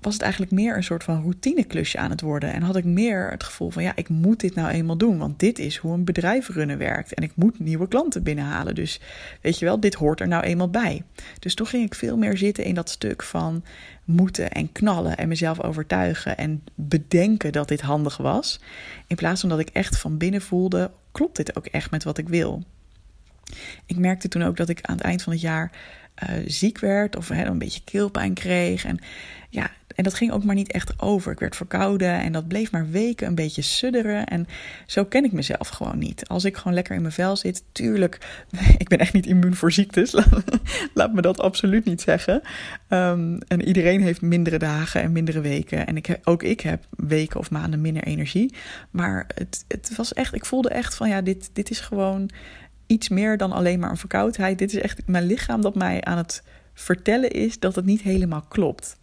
was 0.00 0.12
het 0.12 0.22
eigenlijk 0.22 0.52
meer 0.52 0.76
een 0.76 0.84
soort 0.84 1.04
van 1.04 1.22
routineklusje 1.22 1.98
aan 1.98 2.10
het 2.10 2.20
worden. 2.20 2.52
En 2.52 2.62
had 2.62 2.76
ik 2.76 2.84
meer 2.84 3.30
het 3.30 3.44
gevoel 3.44 3.70
van 3.70 3.82
ja, 3.82 3.92
ik 3.94 4.08
moet 4.08 4.40
dit 4.40 4.54
nou 4.54 4.68
eenmaal 4.68 4.96
doen. 4.96 5.18
Want 5.18 5.38
dit 5.38 5.58
is 5.58 5.76
hoe 5.76 5.92
een 5.92 6.04
bedrijf 6.04 6.48
runnen 6.48 6.78
werkt. 6.78 7.14
En 7.14 7.22
ik 7.22 7.32
moet 7.34 7.58
nieuwe 7.58 7.88
klanten 7.88 8.22
binnenhalen. 8.22 8.74
Dus 8.74 9.00
weet 9.40 9.58
je 9.58 9.64
wel, 9.64 9.80
dit 9.80 9.94
hoort 9.94 10.20
er 10.20 10.28
nou 10.28 10.44
eenmaal 10.44 10.70
bij. 10.70 11.02
Dus 11.38 11.54
toen 11.54 11.66
ging 11.66 11.84
ik 11.84 11.94
veel 11.94 12.16
meer 12.16 12.36
zitten 12.36 12.64
in 12.64 12.74
dat 12.74 12.90
stuk 12.90 13.22
van 13.22 13.64
moeten 14.04 14.50
en 14.50 14.72
knallen. 14.72 15.16
En 15.16 15.28
mezelf 15.28 15.62
overtuigen 15.62 16.36
en 16.36 16.62
bedenken 16.74 17.52
dat 17.52 17.68
dit 17.68 17.80
handig 17.80 18.16
was. 18.16 18.60
In 19.06 19.16
plaats 19.16 19.40
van 19.40 19.48
dat 19.48 19.58
ik 19.58 19.68
echt 19.68 19.98
van 19.98 20.18
binnen 20.18 20.42
voelde, 20.42 20.90
klopt 21.12 21.36
dit 21.36 21.56
ook 21.56 21.66
echt 21.66 21.90
met 21.90 22.04
wat 22.04 22.18
ik 22.18 22.28
wil. 22.28 22.62
Ik 23.86 23.96
merkte 23.96 24.28
toen 24.28 24.42
ook 24.42 24.56
dat 24.56 24.68
ik 24.68 24.82
aan 24.82 24.96
het 24.96 25.04
eind 25.04 25.22
van 25.22 25.32
het 25.32 25.42
jaar 25.42 25.70
uh, 26.22 26.44
ziek 26.46 26.78
werd 26.78 27.16
of 27.16 27.28
hè, 27.28 27.44
een 27.44 27.58
beetje 27.58 27.84
keelpijn 27.84 28.34
kreeg. 28.34 28.84
En 28.84 28.98
ja, 29.50 29.70
en 29.98 30.04
dat 30.04 30.14
ging 30.14 30.32
ook 30.32 30.44
maar 30.44 30.54
niet 30.54 30.72
echt 30.72 31.02
over. 31.02 31.32
Ik 31.32 31.38
werd 31.38 31.56
verkouden 31.56 32.20
en 32.20 32.32
dat 32.32 32.48
bleef 32.48 32.70
maar 32.70 32.90
weken 32.90 33.26
een 33.26 33.34
beetje 33.34 33.62
sudderen. 33.62 34.26
En 34.26 34.46
zo 34.86 35.04
ken 35.04 35.24
ik 35.24 35.32
mezelf 35.32 35.68
gewoon 35.68 35.98
niet. 35.98 36.28
Als 36.28 36.44
ik 36.44 36.56
gewoon 36.56 36.74
lekker 36.74 36.94
in 36.94 37.00
mijn 37.00 37.12
vel 37.12 37.36
zit, 37.36 37.64
tuurlijk, 37.72 38.18
ik 38.78 38.88
ben 38.88 38.98
echt 38.98 39.12
niet 39.12 39.26
immuun 39.26 39.54
voor 39.54 39.72
ziektes. 39.72 40.12
Laat 40.94 41.12
me 41.12 41.22
dat 41.22 41.40
absoluut 41.40 41.84
niet 41.84 42.00
zeggen. 42.00 42.42
Um, 42.88 43.38
en 43.38 43.62
iedereen 43.62 44.02
heeft 44.02 44.22
mindere 44.22 44.58
dagen 44.58 45.02
en 45.02 45.12
mindere 45.12 45.40
weken. 45.40 45.86
En 45.86 45.96
ik, 45.96 46.18
ook 46.24 46.42
ik 46.42 46.60
heb 46.60 46.84
weken 46.90 47.40
of 47.40 47.50
maanden 47.50 47.80
minder 47.80 48.02
energie. 48.02 48.54
Maar 48.90 49.26
het, 49.34 49.64
het 49.68 49.96
was 49.96 50.12
echt, 50.12 50.34
ik 50.34 50.44
voelde 50.44 50.68
echt 50.68 50.94
van 50.94 51.08
ja, 51.08 51.22
dit, 51.22 51.50
dit 51.52 51.70
is 51.70 51.80
gewoon 51.80 52.30
iets 52.88 53.08
meer 53.08 53.36
dan 53.36 53.52
alleen 53.52 53.78
maar 53.78 53.90
een 53.90 53.96
verkoudheid. 53.96 54.58
Dit 54.58 54.72
is 54.72 54.80
echt 54.80 55.06
mijn 55.06 55.26
lichaam 55.26 55.60
dat 55.60 55.74
mij 55.74 56.04
aan 56.04 56.16
het 56.16 56.42
vertellen 56.74 57.30
is 57.30 57.58
dat 57.58 57.74
het 57.74 57.84
niet 57.84 58.00
helemaal 58.00 58.44
klopt. 58.48 58.96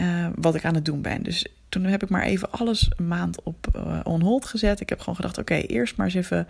Uh, 0.00 0.26
wat 0.34 0.54
ik 0.54 0.64
aan 0.64 0.74
het 0.74 0.84
doen 0.84 1.02
ben. 1.02 1.22
Dus 1.22 1.46
toen 1.68 1.84
heb 1.84 2.02
ik 2.02 2.08
maar 2.08 2.22
even 2.22 2.50
alles 2.50 2.90
een 2.96 3.08
maand 3.08 3.42
op 3.42 3.66
uh, 3.76 4.00
on 4.04 4.20
hold 4.20 4.46
gezet. 4.46 4.80
Ik 4.80 4.88
heb 4.88 4.98
gewoon 4.98 5.16
gedacht: 5.16 5.38
oké, 5.38 5.54
eerst 5.54 5.96
maar 5.96 6.06
eens 6.06 6.14
even 6.14 6.46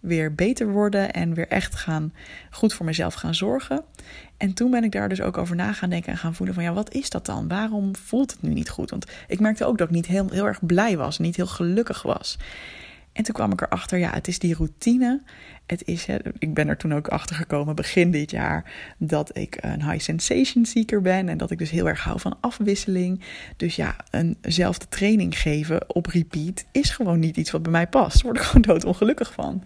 weer 0.00 0.34
beter 0.34 0.70
worden 0.72 1.12
en 1.12 1.34
weer 1.34 1.48
echt 1.48 1.74
gaan 1.74 2.12
goed 2.50 2.74
voor 2.74 2.86
mezelf 2.86 3.14
gaan 3.14 3.34
zorgen. 3.34 3.84
En 4.36 4.54
toen 4.54 4.70
ben 4.70 4.84
ik 4.84 4.92
daar 4.92 5.08
dus 5.08 5.20
ook 5.20 5.38
over 5.38 5.56
na 5.56 5.72
gaan 5.72 5.90
denken 5.90 6.12
en 6.12 6.18
gaan 6.18 6.34
voelen 6.34 6.54
van 6.54 6.64
ja, 6.64 6.72
wat 6.72 6.94
is 6.94 7.10
dat 7.10 7.26
dan? 7.26 7.48
Waarom 7.48 7.96
voelt 7.96 8.30
het 8.30 8.42
nu 8.42 8.52
niet 8.52 8.70
goed? 8.70 8.90
Want 8.90 9.06
ik 9.28 9.40
merkte 9.40 9.64
ook 9.64 9.78
dat 9.78 9.88
ik 9.88 9.94
niet 9.94 10.06
heel, 10.06 10.30
heel 10.30 10.46
erg 10.46 10.66
blij 10.66 10.96
was, 10.96 11.18
niet 11.18 11.36
heel 11.36 11.46
gelukkig 11.46 12.02
was. 12.02 12.38
En 13.12 13.24
toen 13.24 13.34
kwam 13.34 13.52
ik 13.52 13.60
erachter, 13.60 13.98
ja, 13.98 14.10
het 14.12 14.28
is 14.28 14.38
die 14.38 14.54
routine. 14.54 15.22
Het 15.66 15.86
is, 15.86 16.06
ik 16.38 16.54
ben 16.54 16.68
er 16.68 16.76
toen 16.76 16.94
ook 16.94 17.08
achter 17.08 17.36
gekomen 17.36 17.74
begin 17.74 18.10
dit 18.10 18.30
jaar 18.30 18.72
dat 18.98 19.36
ik 19.36 19.56
een 19.60 19.90
high 19.90 20.04
sensation 20.04 20.64
seeker 20.64 21.00
ben 21.00 21.28
en 21.28 21.38
dat 21.38 21.50
ik 21.50 21.58
dus 21.58 21.70
heel 21.70 21.88
erg 21.88 22.02
hou 22.02 22.20
van 22.20 22.36
afwisseling. 22.40 23.20
Dus 23.56 23.76
ja, 23.76 23.96
eenzelfde 24.10 24.88
training 24.88 25.38
geven 25.38 25.94
op 25.94 26.06
repeat 26.06 26.64
is 26.72 26.90
gewoon 26.90 27.18
niet 27.18 27.36
iets 27.36 27.50
wat 27.50 27.62
bij 27.62 27.72
mij 27.72 27.86
past. 27.86 28.14
Daar 28.14 28.22
word 28.22 28.36
ik 28.36 28.42
gewoon 28.42 28.62
doodongelukkig 28.62 29.32
van. 29.32 29.64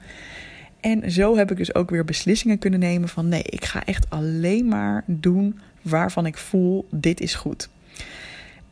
En 0.81 1.13
zo 1.13 1.37
heb 1.37 1.51
ik 1.51 1.57
dus 1.57 1.75
ook 1.75 1.91
weer 1.91 2.05
beslissingen 2.05 2.59
kunnen 2.59 2.81
nemen 2.81 3.09
van 3.09 3.29
nee, 3.29 3.43
ik 3.43 3.65
ga 3.65 3.85
echt 3.85 4.11
alleen 4.11 4.69
maar 4.69 5.05
doen 5.07 5.59
waarvan 5.83 6.27
ik 6.27 6.37
voel 6.37 6.87
dit 6.91 7.21
is 7.21 7.35
goed. 7.35 7.69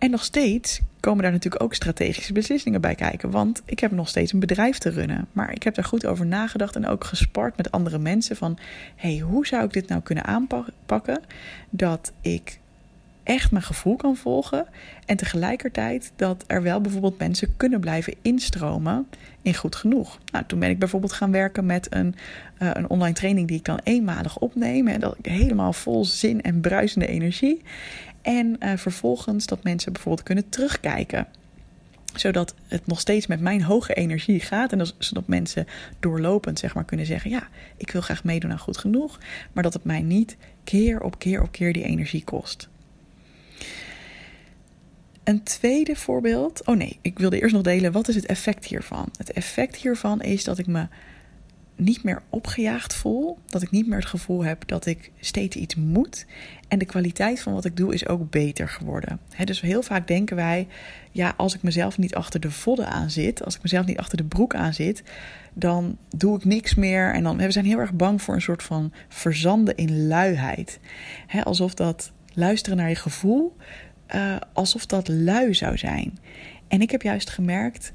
En 0.03 0.11
nog 0.11 0.25
steeds 0.25 0.81
komen 1.01 1.23
daar 1.23 1.33
natuurlijk 1.33 1.63
ook 1.63 1.75
strategische 1.75 2.33
beslissingen 2.33 2.81
bij 2.81 2.95
kijken. 2.95 3.31
Want 3.31 3.63
ik 3.65 3.79
heb 3.79 3.91
nog 3.91 4.09
steeds 4.09 4.33
een 4.33 4.41
bedrijf 4.41 4.79
te 4.79 4.91
runnen. 4.91 5.27
Maar 5.33 5.53
ik 5.53 5.63
heb 5.63 5.75
daar 5.75 5.85
goed 5.85 6.07
over 6.07 6.27
nagedacht 6.27 6.77
en 6.77 6.87
ook 6.87 7.05
gespart 7.05 7.57
met 7.57 7.71
andere 7.71 7.99
mensen 7.99 8.37
van... 8.37 8.59
hey, 8.97 9.19
hoe 9.19 9.47
zou 9.47 9.65
ik 9.65 9.73
dit 9.73 9.89
nou 9.89 10.01
kunnen 10.01 10.25
aanpakken 10.25 11.21
dat 11.71 12.13
ik 12.21 12.59
echt 13.23 13.51
mijn 13.51 13.65
gevoel 13.65 13.97
kan 13.97 14.17
volgen. 14.17 14.67
En 15.07 15.17
tegelijkertijd 15.17 16.13
dat 16.17 16.45
er 16.47 16.63
wel 16.63 16.81
bijvoorbeeld 16.81 17.19
mensen 17.19 17.57
kunnen 17.57 17.81
blijven 17.81 18.15
instromen 18.23 19.07
in 19.43 19.55
goed 19.55 19.77
genoeg. 19.77 20.19
Nou, 20.33 20.45
toen 20.47 20.59
ben 20.59 20.71
ik 20.71 20.79
bijvoorbeeld 20.79 21.13
gaan 21.13 21.33
werken 21.33 21.67
met 21.67 21.87
een, 21.91 22.15
uh, 22.63 22.71
een 22.73 22.89
online 22.89 23.15
training 23.15 23.49
die 23.49 23.57
ik 23.57 23.65
dan 23.65 23.81
eenmalig 23.83 24.39
opneem. 24.39 24.89
En 24.89 25.01
dat 25.01 25.17
ik 25.19 25.27
helemaal 25.27 25.73
vol 25.73 26.05
zin 26.05 26.43
en 26.43 26.61
bruisende 26.61 27.07
energie. 27.07 27.63
En 28.23 28.57
uh, 28.61 28.73
vervolgens 28.77 29.47
dat 29.47 29.63
mensen 29.63 29.93
bijvoorbeeld 29.93 30.27
kunnen 30.27 30.49
terugkijken 30.49 31.27
zodat 32.15 32.55
het 32.69 32.87
nog 32.87 33.01
steeds 33.01 33.27
met 33.27 33.41
mijn 33.41 33.63
hoge 33.63 33.95
energie 33.95 34.41
gaat. 34.41 34.73
En 34.73 34.87
zodat 34.99 35.27
mensen 35.27 35.67
doorlopend 36.01 36.59
zeg 36.59 36.75
maar, 36.75 36.85
kunnen 36.85 37.07
zeggen: 37.07 37.31
Ja, 37.31 37.49
ik 37.77 37.91
wil 37.91 38.01
graag 38.01 38.25
meedoen 38.25 38.51
aan 38.51 38.59
goed 38.59 38.79
genoeg. 38.79 39.19
Maar 39.53 39.63
dat 39.63 39.73
het 39.73 39.85
mij 39.85 40.03
niet 40.03 40.37
keer 40.65 41.01
op 41.01 41.19
keer 41.19 41.43
op 41.43 41.53
keer 41.53 41.73
die 41.73 41.85
energie 41.85 42.25
kost. 42.25 42.69
Een 45.25 45.43
tweede 45.43 45.97
voorbeeld. 45.97 46.67
Oh 46.67 46.77
nee, 46.77 46.99
ik 47.03 47.19
wilde 47.19 47.41
eerst 47.41 47.55
nog 47.55 47.63
delen. 47.63 47.93
Wat 47.93 48.09
is 48.09 48.15
het 48.15 48.27
effect 48.27 48.65
hiervan? 48.65 49.09
Het 49.17 49.33
effect 49.33 49.77
hiervan 49.77 50.21
is 50.21 50.45
dat 50.45 50.59
ik 50.59 50.67
me 50.67 50.87
niet 51.83 52.03
meer 52.03 52.23
opgejaagd 52.29 52.95
voel. 52.95 53.39
Dat 53.47 53.63
ik 53.63 53.71
niet 53.71 53.87
meer 53.87 53.99
het 53.99 54.09
gevoel 54.09 54.45
heb 54.45 54.69
dat 54.69 54.87
ik 54.87 55.11
steeds 55.21 55.57
iets 55.57 55.75
moet. 55.75 56.27
En 56.69 56.79
de 56.79 56.85
kwaliteit 56.85 57.41
van 57.41 57.53
wat 57.53 57.65
ik 57.65 57.77
doe 57.77 57.95
is 57.95 58.09
ook 58.09 58.31
beter 58.31 58.69
geworden. 58.69 59.21
dus 59.45 59.61
heel 59.61 59.83
vaak 59.83 60.07
denken 60.07 60.37
wij, 60.37 60.67
ja, 61.11 61.35
als 61.37 61.55
ik 61.55 61.63
mezelf 61.63 61.99
niet 61.99 62.15
achter 62.15 62.41
de 62.41 62.51
vodden 62.51 62.89
aan 62.89 63.11
zit, 63.11 63.45
als 63.45 63.55
ik 63.57 63.63
mezelf 63.63 63.87
niet 63.87 63.99
achter 63.99 64.17
de 64.17 64.25
broek 64.25 64.55
aan 64.55 64.75
zit, 64.75 65.03
dan 65.53 65.97
doe 66.17 66.37
ik 66.37 66.45
niks 66.45 66.75
meer. 66.75 67.15
En 67.15 67.23
dan, 67.23 67.37
we 67.37 67.51
zijn 67.51 67.65
heel 67.65 67.79
erg 67.79 67.93
bang 67.93 68.23
voor 68.23 68.35
een 68.35 68.43
soort 68.43 68.63
van 68.63 68.93
verzanden 69.09 69.77
in 69.77 70.07
luiheid. 70.07 70.79
alsof 71.43 71.75
dat 71.75 72.13
luisteren 72.35 72.79
naar 72.79 72.89
je 72.89 72.95
gevoel, 72.95 73.57
uh, 74.15 74.37
alsof 74.53 74.87
dat 74.87 75.09
lui 75.09 75.55
zou 75.55 75.79
zijn. 75.79 76.19
En 76.69 76.81
ik 76.81 76.91
heb 76.91 77.03
juist 77.03 77.31
gemerkt 77.31 77.93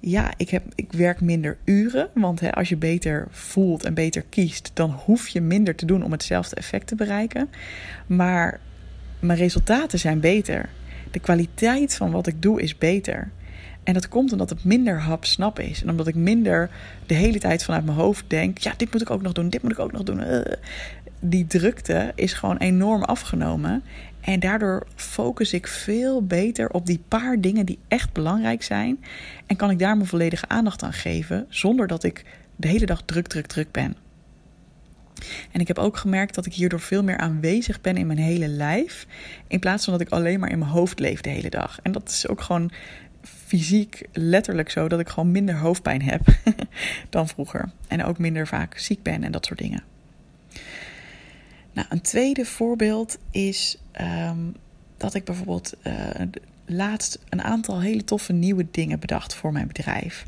ja, 0.00 0.32
ik, 0.36 0.50
heb, 0.50 0.62
ik 0.74 0.92
werk 0.92 1.20
minder 1.20 1.56
uren. 1.64 2.08
Want 2.14 2.40
hè, 2.40 2.52
als 2.52 2.68
je 2.68 2.76
beter 2.76 3.26
voelt 3.30 3.84
en 3.84 3.94
beter 3.94 4.22
kiest, 4.28 4.70
dan 4.74 4.90
hoef 4.90 5.28
je 5.28 5.40
minder 5.40 5.74
te 5.74 5.86
doen 5.86 6.02
om 6.02 6.12
hetzelfde 6.12 6.56
effect 6.56 6.86
te 6.86 6.94
bereiken. 6.94 7.50
Maar 8.06 8.60
mijn 9.20 9.38
resultaten 9.38 9.98
zijn 9.98 10.20
beter. 10.20 10.68
De 11.10 11.18
kwaliteit 11.18 11.94
van 11.94 12.10
wat 12.10 12.26
ik 12.26 12.42
doe 12.42 12.62
is 12.62 12.78
beter. 12.78 13.30
En 13.84 13.94
dat 13.94 14.08
komt 14.08 14.32
omdat 14.32 14.50
het 14.50 14.64
minder 14.64 15.00
hap-snap 15.00 15.58
is. 15.58 15.82
En 15.82 15.90
omdat 15.90 16.06
ik 16.06 16.14
minder 16.14 16.70
de 17.06 17.14
hele 17.14 17.38
tijd 17.38 17.64
vanuit 17.64 17.84
mijn 17.84 17.96
hoofd 17.96 18.24
denk: 18.26 18.58
ja, 18.58 18.74
dit 18.76 18.92
moet 18.92 19.00
ik 19.00 19.10
ook 19.10 19.22
nog 19.22 19.32
doen, 19.32 19.48
dit 19.48 19.62
moet 19.62 19.72
ik 19.72 19.78
ook 19.78 19.92
nog 19.92 20.02
doen. 20.02 20.20
Uh, 20.20 20.40
die 21.20 21.46
drukte 21.46 22.12
is 22.14 22.32
gewoon 22.32 22.56
enorm 22.56 23.02
afgenomen. 23.02 23.82
En 24.20 24.40
daardoor 24.40 24.86
focus 24.94 25.52
ik 25.52 25.66
veel 25.66 26.26
beter 26.26 26.70
op 26.70 26.86
die 26.86 27.02
paar 27.08 27.40
dingen 27.40 27.66
die 27.66 27.78
echt 27.88 28.12
belangrijk 28.12 28.62
zijn. 28.62 29.04
En 29.46 29.56
kan 29.56 29.70
ik 29.70 29.78
daar 29.78 29.96
mijn 29.96 30.08
volledige 30.08 30.48
aandacht 30.48 30.82
aan 30.82 30.92
geven, 30.92 31.46
zonder 31.48 31.86
dat 31.86 32.04
ik 32.04 32.24
de 32.56 32.68
hele 32.68 32.86
dag 32.86 33.02
druk, 33.04 33.26
druk, 33.26 33.46
druk 33.46 33.70
ben. 33.70 33.96
En 35.50 35.60
ik 35.60 35.68
heb 35.68 35.78
ook 35.78 35.96
gemerkt 35.96 36.34
dat 36.34 36.46
ik 36.46 36.52
hierdoor 36.52 36.80
veel 36.80 37.02
meer 37.02 37.18
aanwezig 37.18 37.80
ben 37.80 37.96
in 37.96 38.06
mijn 38.06 38.18
hele 38.18 38.48
lijf. 38.48 39.06
In 39.46 39.58
plaats 39.58 39.84
van 39.84 39.92
dat 39.92 40.02
ik 40.02 40.08
alleen 40.08 40.40
maar 40.40 40.50
in 40.50 40.58
mijn 40.58 40.70
hoofd 40.70 40.98
leef 40.98 41.20
de 41.20 41.30
hele 41.30 41.50
dag. 41.50 41.78
En 41.82 41.92
dat 41.92 42.08
is 42.08 42.28
ook 42.28 42.40
gewoon 42.40 42.70
fysiek 43.50 44.02
letterlijk 44.12 44.70
zo 44.70 44.88
dat 44.88 45.00
ik 45.00 45.08
gewoon 45.08 45.30
minder 45.30 45.56
hoofdpijn 45.56 46.02
heb 46.02 46.20
dan 47.10 47.28
vroeger. 47.28 47.70
En 47.88 48.04
ook 48.04 48.18
minder 48.18 48.46
vaak 48.46 48.78
ziek 48.78 49.02
ben 49.02 49.24
en 49.24 49.32
dat 49.32 49.46
soort 49.46 49.58
dingen. 49.58 49.82
Nou, 51.72 51.86
een 51.90 52.00
tweede 52.00 52.44
voorbeeld 52.44 53.18
is 53.30 53.78
ehm, 53.92 54.38
dat 54.96 55.14
ik 55.14 55.24
bijvoorbeeld 55.24 55.74
uh, 55.86 55.94
laatst 56.66 57.18
een 57.28 57.42
aantal 57.42 57.80
hele 57.80 58.04
toffe 58.04 58.32
nieuwe 58.32 58.66
dingen 58.70 59.00
bedacht 59.00 59.34
voor 59.34 59.52
mijn 59.52 59.66
bedrijf. 59.66 60.26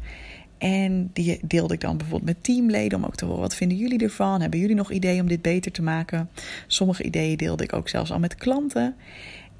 En 0.59 1.11
die 1.13 1.41
deelde 1.43 1.75
ik 1.75 1.81
dan 1.81 1.97
bijvoorbeeld 1.97 2.35
met 2.35 2.45
teamleden 2.45 2.99
om 2.99 3.05
ook 3.05 3.17
te 3.17 3.25
horen 3.25 3.41
wat 3.41 3.55
vinden 3.55 3.79
jullie 3.79 4.03
ervan? 4.03 4.41
Hebben 4.41 4.61
jullie 4.61 4.77
nog 4.77 4.91
ideeën 4.91 5.21
om 5.21 5.29
dit 5.29 5.43
beter 5.43 5.73
te 5.73 5.83
maken? 5.83 6.31
Sommige 6.67 7.03
ideeën 7.03 7.37
deelde 7.37 7.65
ik 7.65 7.73
ook 7.73 7.89
zelfs 7.89 8.13
al 8.13 8.19
met 8.19 8.35
klanten. 8.35 8.95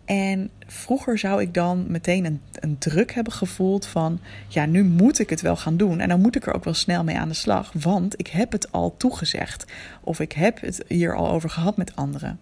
En 0.05 0.51
vroeger 0.67 1.19
zou 1.19 1.41
ik 1.41 1.55
dan 1.55 1.85
meteen 1.89 2.25
een, 2.25 2.41
een, 2.53 2.79
druk 2.79 3.13
hebben 3.13 3.33
gevoeld 3.33 3.87
van, 3.87 4.21
ja, 4.49 4.67
nu 4.67 4.85
moet 4.85 5.19
ik 5.19 5.31
het 5.31 5.41
wel 5.41 5.57
gaan 5.57 5.77
doen. 5.77 6.01
En 6.01 6.09
dan 6.09 6.21
moet 6.21 6.37
ik 6.37 6.47
er 6.47 6.55
ook 6.55 6.65
wel 6.65 6.75
snel 6.75 7.05
mee 7.05 7.19
aan 7.19 7.29
de 7.29 7.35
slag, 7.35 7.73
want 7.73 8.19
ik 8.19 8.27
heb 8.27 8.53
het 8.53 8.73
al 8.73 8.97
toegezegd. 8.97 9.65
Of 10.01 10.21
ik 10.21 10.33
heb 10.33 10.61
het 10.61 10.85
hier 10.89 11.17
al 11.17 11.31
over 11.31 11.51
gehad 11.51 11.77
met 11.77 11.97
anderen. 11.97 12.39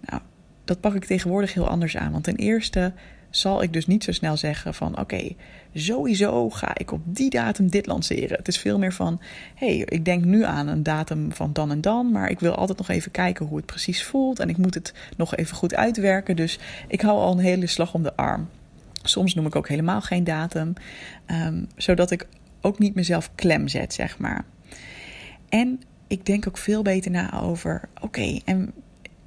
Nou, 0.00 0.22
dat 0.64 0.80
pak 0.80 0.94
ik 0.94 1.04
tegenwoordig 1.04 1.54
heel 1.54 1.68
anders 1.68 1.96
aan. 1.96 2.12
Want 2.12 2.24
ten 2.24 2.36
eerste 2.36 2.92
zal 3.38 3.62
ik 3.62 3.72
dus 3.72 3.86
niet 3.86 4.04
zo 4.04 4.12
snel 4.12 4.36
zeggen 4.36 4.74
van 4.74 4.98
oké, 4.98 5.34
sowieso 5.74 6.50
ga 6.50 6.70
ik 6.74 6.92
op 6.92 7.00
die 7.04 7.30
datum 7.30 7.70
dit 7.70 7.86
lanceren. 7.86 8.36
Het 8.36 8.48
is 8.48 8.58
veel 8.58 8.78
meer 8.78 8.92
van 8.92 9.20
hey, 9.54 9.76
ik 9.76 10.04
denk 10.04 10.24
nu 10.24 10.44
aan 10.44 10.66
een 10.66 10.82
datum 10.82 11.32
van 11.32 11.52
dan 11.52 11.70
en 11.70 11.80
dan, 11.80 12.12
maar 12.12 12.30
ik 12.30 12.40
wil 12.40 12.54
altijd 12.54 12.78
nog 12.78 12.88
even 12.88 13.10
kijken 13.10 13.46
hoe 13.46 13.56
het 13.56 13.66
precies 13.66 14.04
voelt 14.04 14.38
en 14.38 14.48
ik 14.48 14.56
moet 14.56 14.74
het 14.74 14.94
nog 15.16 15.36
even 15.36 15.56
goed 15.56 15.74
uitwerken. 15.74 16.36
Dus 16.36 16.58
ik 16.88 17.00
hou 17.00 17.18
al 17.18 17.32
een 17.32 17.38
hele 17.38 17.66
slag 17.66 17.94
om 17.94 18.02
de 18.02 18.16
arm. 18.16 18.48
Soms 19.02 19.34
noem 19.34 19.46
ik 19.46 19.56
ook 19.56 19.68
helemaal 19.68 20.00
geen 20.00 20.24
datum, 20.24 20.72
um, 21.26 21.68
zodat 21.76 22.10
ik 22.10 22.26
ook 22.60 22.78
niet 22.78 22.94
mezelf 22.94 23.30
klem 23.34 23.68
zet, 23.68 23.94
zeg 23.94 24.18
maar. 24.18 24.44
En 25.48 25.82
ik 26.06 26.26
denk 26.26 26.48
ook 26.48 26.58
veel 26.58 26.82
beter 26.82 27.10
na 27.10 27.40
over 27.40 27.88
oké, 28.00 28.38
en 28.44 28.72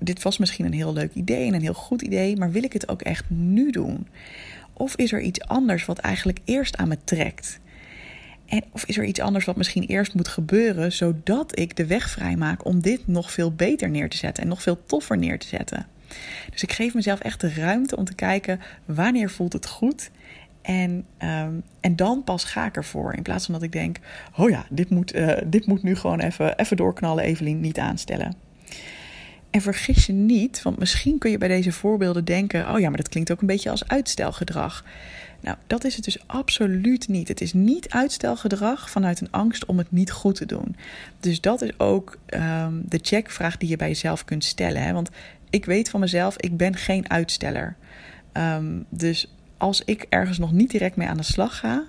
dit 0.02 0.22
was 0.24 0.38
misschien 0.38 0.66
een 0.66 0.74
heel 0.74 0.94
leuk 0.94 1.14
idee 1.14 1.48
en 1.48 1.54
een 1.54 1.62
heel 1.62 1.74
goed 1.74 2.02
idee, 2.02 2.38
maar 2.38 2.52
wil 2.52 2.64
ik 2.64 2.74
het 2.74 2.90
ook 2.90 3.02
echt 3.02 3.30
nu 3.30 3.72
doen? 3.72 4.08
Of 4.74 4.96
is 4.96 5.12
er 5.12 5.22
iets 5.22 5.42
anders 5.42 5.86
wat 5.86 5.98
eigenlijk 5.98 6.40
eerst 6.46 6.78
aan 6.78 6.88
me 6.88 6.98
trekt? 7.04 7.60
En 8.46 8.64
of 8.72 8.86
is 8.86 8.98
er 8.98 9.06
iets 9.06 9.20
anders 9.20 9.46
wat 9.46 9.56
misschien 9.56 9.84
eerst 9.84 10.14
moet 10.14 10.28
gebeuren, 10.28 10.92
zodat 10.92 11.60
ik 11.60 11.76
de 11.76 11.86
weg 11.86 12.10
vrijmaak 12.10 12.66
om 12.66 12.82
dit 12.82 13.08
nog 13.08 13.32
veel 13.32 13.52
beter 13.52 13.90
neer 13.90 14.10
te 14.10 14.18
zetten 14.18 14.44
en 14.44 14.50
nog 14.50 14.62
veel 14.62 14.86
toffer 14.86 15.18
neer 15.18 15.40
te 15.40 15.48
zetten? 15.48 15.88
Dus 16.52 16.64
ik 16.64 16.72
geef 16.72 16.94
mezelf 16.94 17.20
echt 17.20 17.42
de 17.42 17.54
ruimte 17.54 17.96
om 17.96 18.06
te 18.06 18.16
kijken 18.16 18.60
wanneer 18.86 19.30
voelt 19.30 19.54
het 19.54 19.68
goed. 19.68 20.12
En, 20.62 21.06
um, 21.20 21.64
en 21.80 21.96
dan 21.96 22.24
pas 22.24 22.44
ga 22.44 22.66
ik 22.66 22.76
ervoor. 22.76 23.14
In 23.14 23.24
plaats 23.24 23.46
van 23.46 23.54
dat 23.54 23.64
ik 23.64 23.72
denk: 23.72 23.98
oh 24.38 24.50
ja, 24.50 24.66
dit 24.70 24.90
moet, 24.90 25.16
uh, 25.16 25.38
dit 25.46 25.66
moet 25.66 25.84
nu 25.84 25.96
gewoon 25.96 26.20
even, 26.20 26.58
even 26.58 26.78
doorknallen, 26.78 27.24
Evelien, 27.24 27.60
niet 27.60 27.80
aanstellen. 27.80 28.36
En 29.52 29.62
vergis 29.62 30.06
je 30.06 30.14
niet, 30.14 30.62
want 30.62 30.78
misschien 30.78 31.18
kun 31.18 31.32
je 31.32 31.38
bij 31.38 31.48
deze 31.48 31.72
voorbeelden 31.72 32.26
denken: 32.26 32.74
oh 32.74 32.80
ja, 32.80 32.88
maar 32.88 32.98
dat 32.98 33.10
klinkt 33.10 33.32
ook 33.32 33.42
een 33.42 33.48
beetje 33.48 33.70
als 33.70 33.88
uitstelgedrag. 33.88 34.84
Nou, 35.42 35.58
dat 35.68 35.84
is 35.84 35.96
het 35.96 36.04
dus 36.04 36.28
absoluut 36.28 37.08
niet. 37.08 37.28
Het 37.28 37.42
is 37.42 37.54
niet 37.54 37.90
uitstelgedrag 37.90 38.90
vanuit 38.90 39.22
een 39.22 39.32
angst 39.32 39.66
om 39.66 39.78
het 39.78 39.92
niet 39.92 40.12
goed 40.12 40.36
te 40.36 40.46
doen. 40.46 40.76
Dus 41.20 41.42
dat 41.42 41.62
is 41.62 41.80
ook 41.80 42.18
um, 42.28 42.84
de 42.86 43.00
checkvraag 43.02 43.58
die 43.58 43.70
je 43.70 43.76
bij 43.76 43.88
jezelf 43.88 44.26
kunt 44.26 44.44
stellen. 44.44 44.84
Hè? 44.84 44.94
Want 44.94 45.10
ik 45.50 45.66
weet 45.66 45.90
van 45.90 46.00
mezelf, 46.00 46.38
ik 46.38 46.58
ben 46.58 46.76
geen 46.76 47.10
uitsteller. 47.10 47.76
Um, 48.34 48.86
dus 48.90 49.34
als 49.58 49.82
ik 49.86 50.06
ergens 50.10 50.38
nog 50.38 50.52
niet 50.52 50.72
direct 50.72 50.96
mee 50.96 51.08
aan 51.08 51.18
de 51.18 51.24
slag 51.24 51.58
ga, 51.58 51.84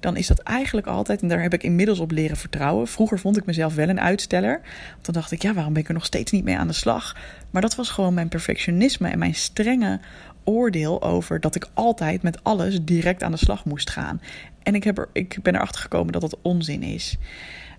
dan 0.00 0.16
is 0.16 0.26
dat 0.26 0.38
eigenlijk 0.38 0.86
altijd, 0.86 1.22
en 1.22 1.28
daar 1.28 1.42
heb 1.42 1.52
ik 1.52 1.62
inmiddels 1.62 1.98
op 1.98 2.10
leren 2.10 2.36
vertrouwen. 2.36 2.86
Vroeger 2.86 3.18
vond 3.18 3.36
ik 3.36 3.46
mezelf 3.46 3.74
wel 3.74 3.88
een 3.88 4.00
uitsteller. 4.00 4.60
Want 4.92 5.04
dan 5.04 5.14
dacht 5.14 5.32
ik, 5.32 5.42
ja, 5.42 5.54
waarom 5.54 5.72
ben 5.72 5.82
ik 5.82 5.88
er 5.88 5.94
nog 5.94 6.04
steeds 6.04 6.32
niet 6.32 6.44
mee 6.44 6.58
aan 6.58 6.66
de 6.66 6.72
slag? 6.72 7.16
Maar 7.50 7.62
dat 7.62 7.74
was 7.74 7.90
gewoon 7.90 8.14
mijn 8.14 8.28
perfectionisme 8.28 9.08
en 9.08 9.18
mijn 9.18 9.34
strenge 9.34 10.00
oordeel 10.44 11.02
over 11.02 11.40
dat 11.40 11.54
ik 11.54 11.66
altijd 11.74 12.22
met 12.22 12.44
alles 12.44 12.78
direct 12.82 13.22
aan 13.22 13.32
de 13.32 13.36
slag 13.36 13.64
moest 13.64 13.90
gaan. 13.90 14.20
En 14.62 14.74
ik, 14.74 14.84
heb 14.84 14.98
er, 14.98 15.08
ik 15.12 15.38
ben 15.42 15.54
erachter 15.54 15.80
gekomen 15.80 16.12
dat 16.12 16.20
dat 16.20 16.38
onzin 16.42 16.82
is. 16.82 17.16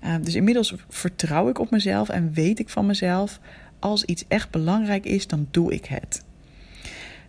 Uh, 0.03 0.15
dus 0.21 0.35
inmiddels 0.35 0.75
vertrouw 0.89 1.49
ik 1.49 1.59
op 1.59 1.71
mezelf 1.71 2.09
en 2.09 2.33
weet 2.33 2.59
ik 2.59 2.69
van 2.69 2.85
mezelf, 2.85 3.39
als 3.79 4.03
iets 4.03 4.25
echt 4.27 4.49
belangrijk 4.49 5.05
is, 5.05 5.27
dan 5.27 5.47
doe 5.51 5.73
ik 5.73 5.85
het. 5.85 6.23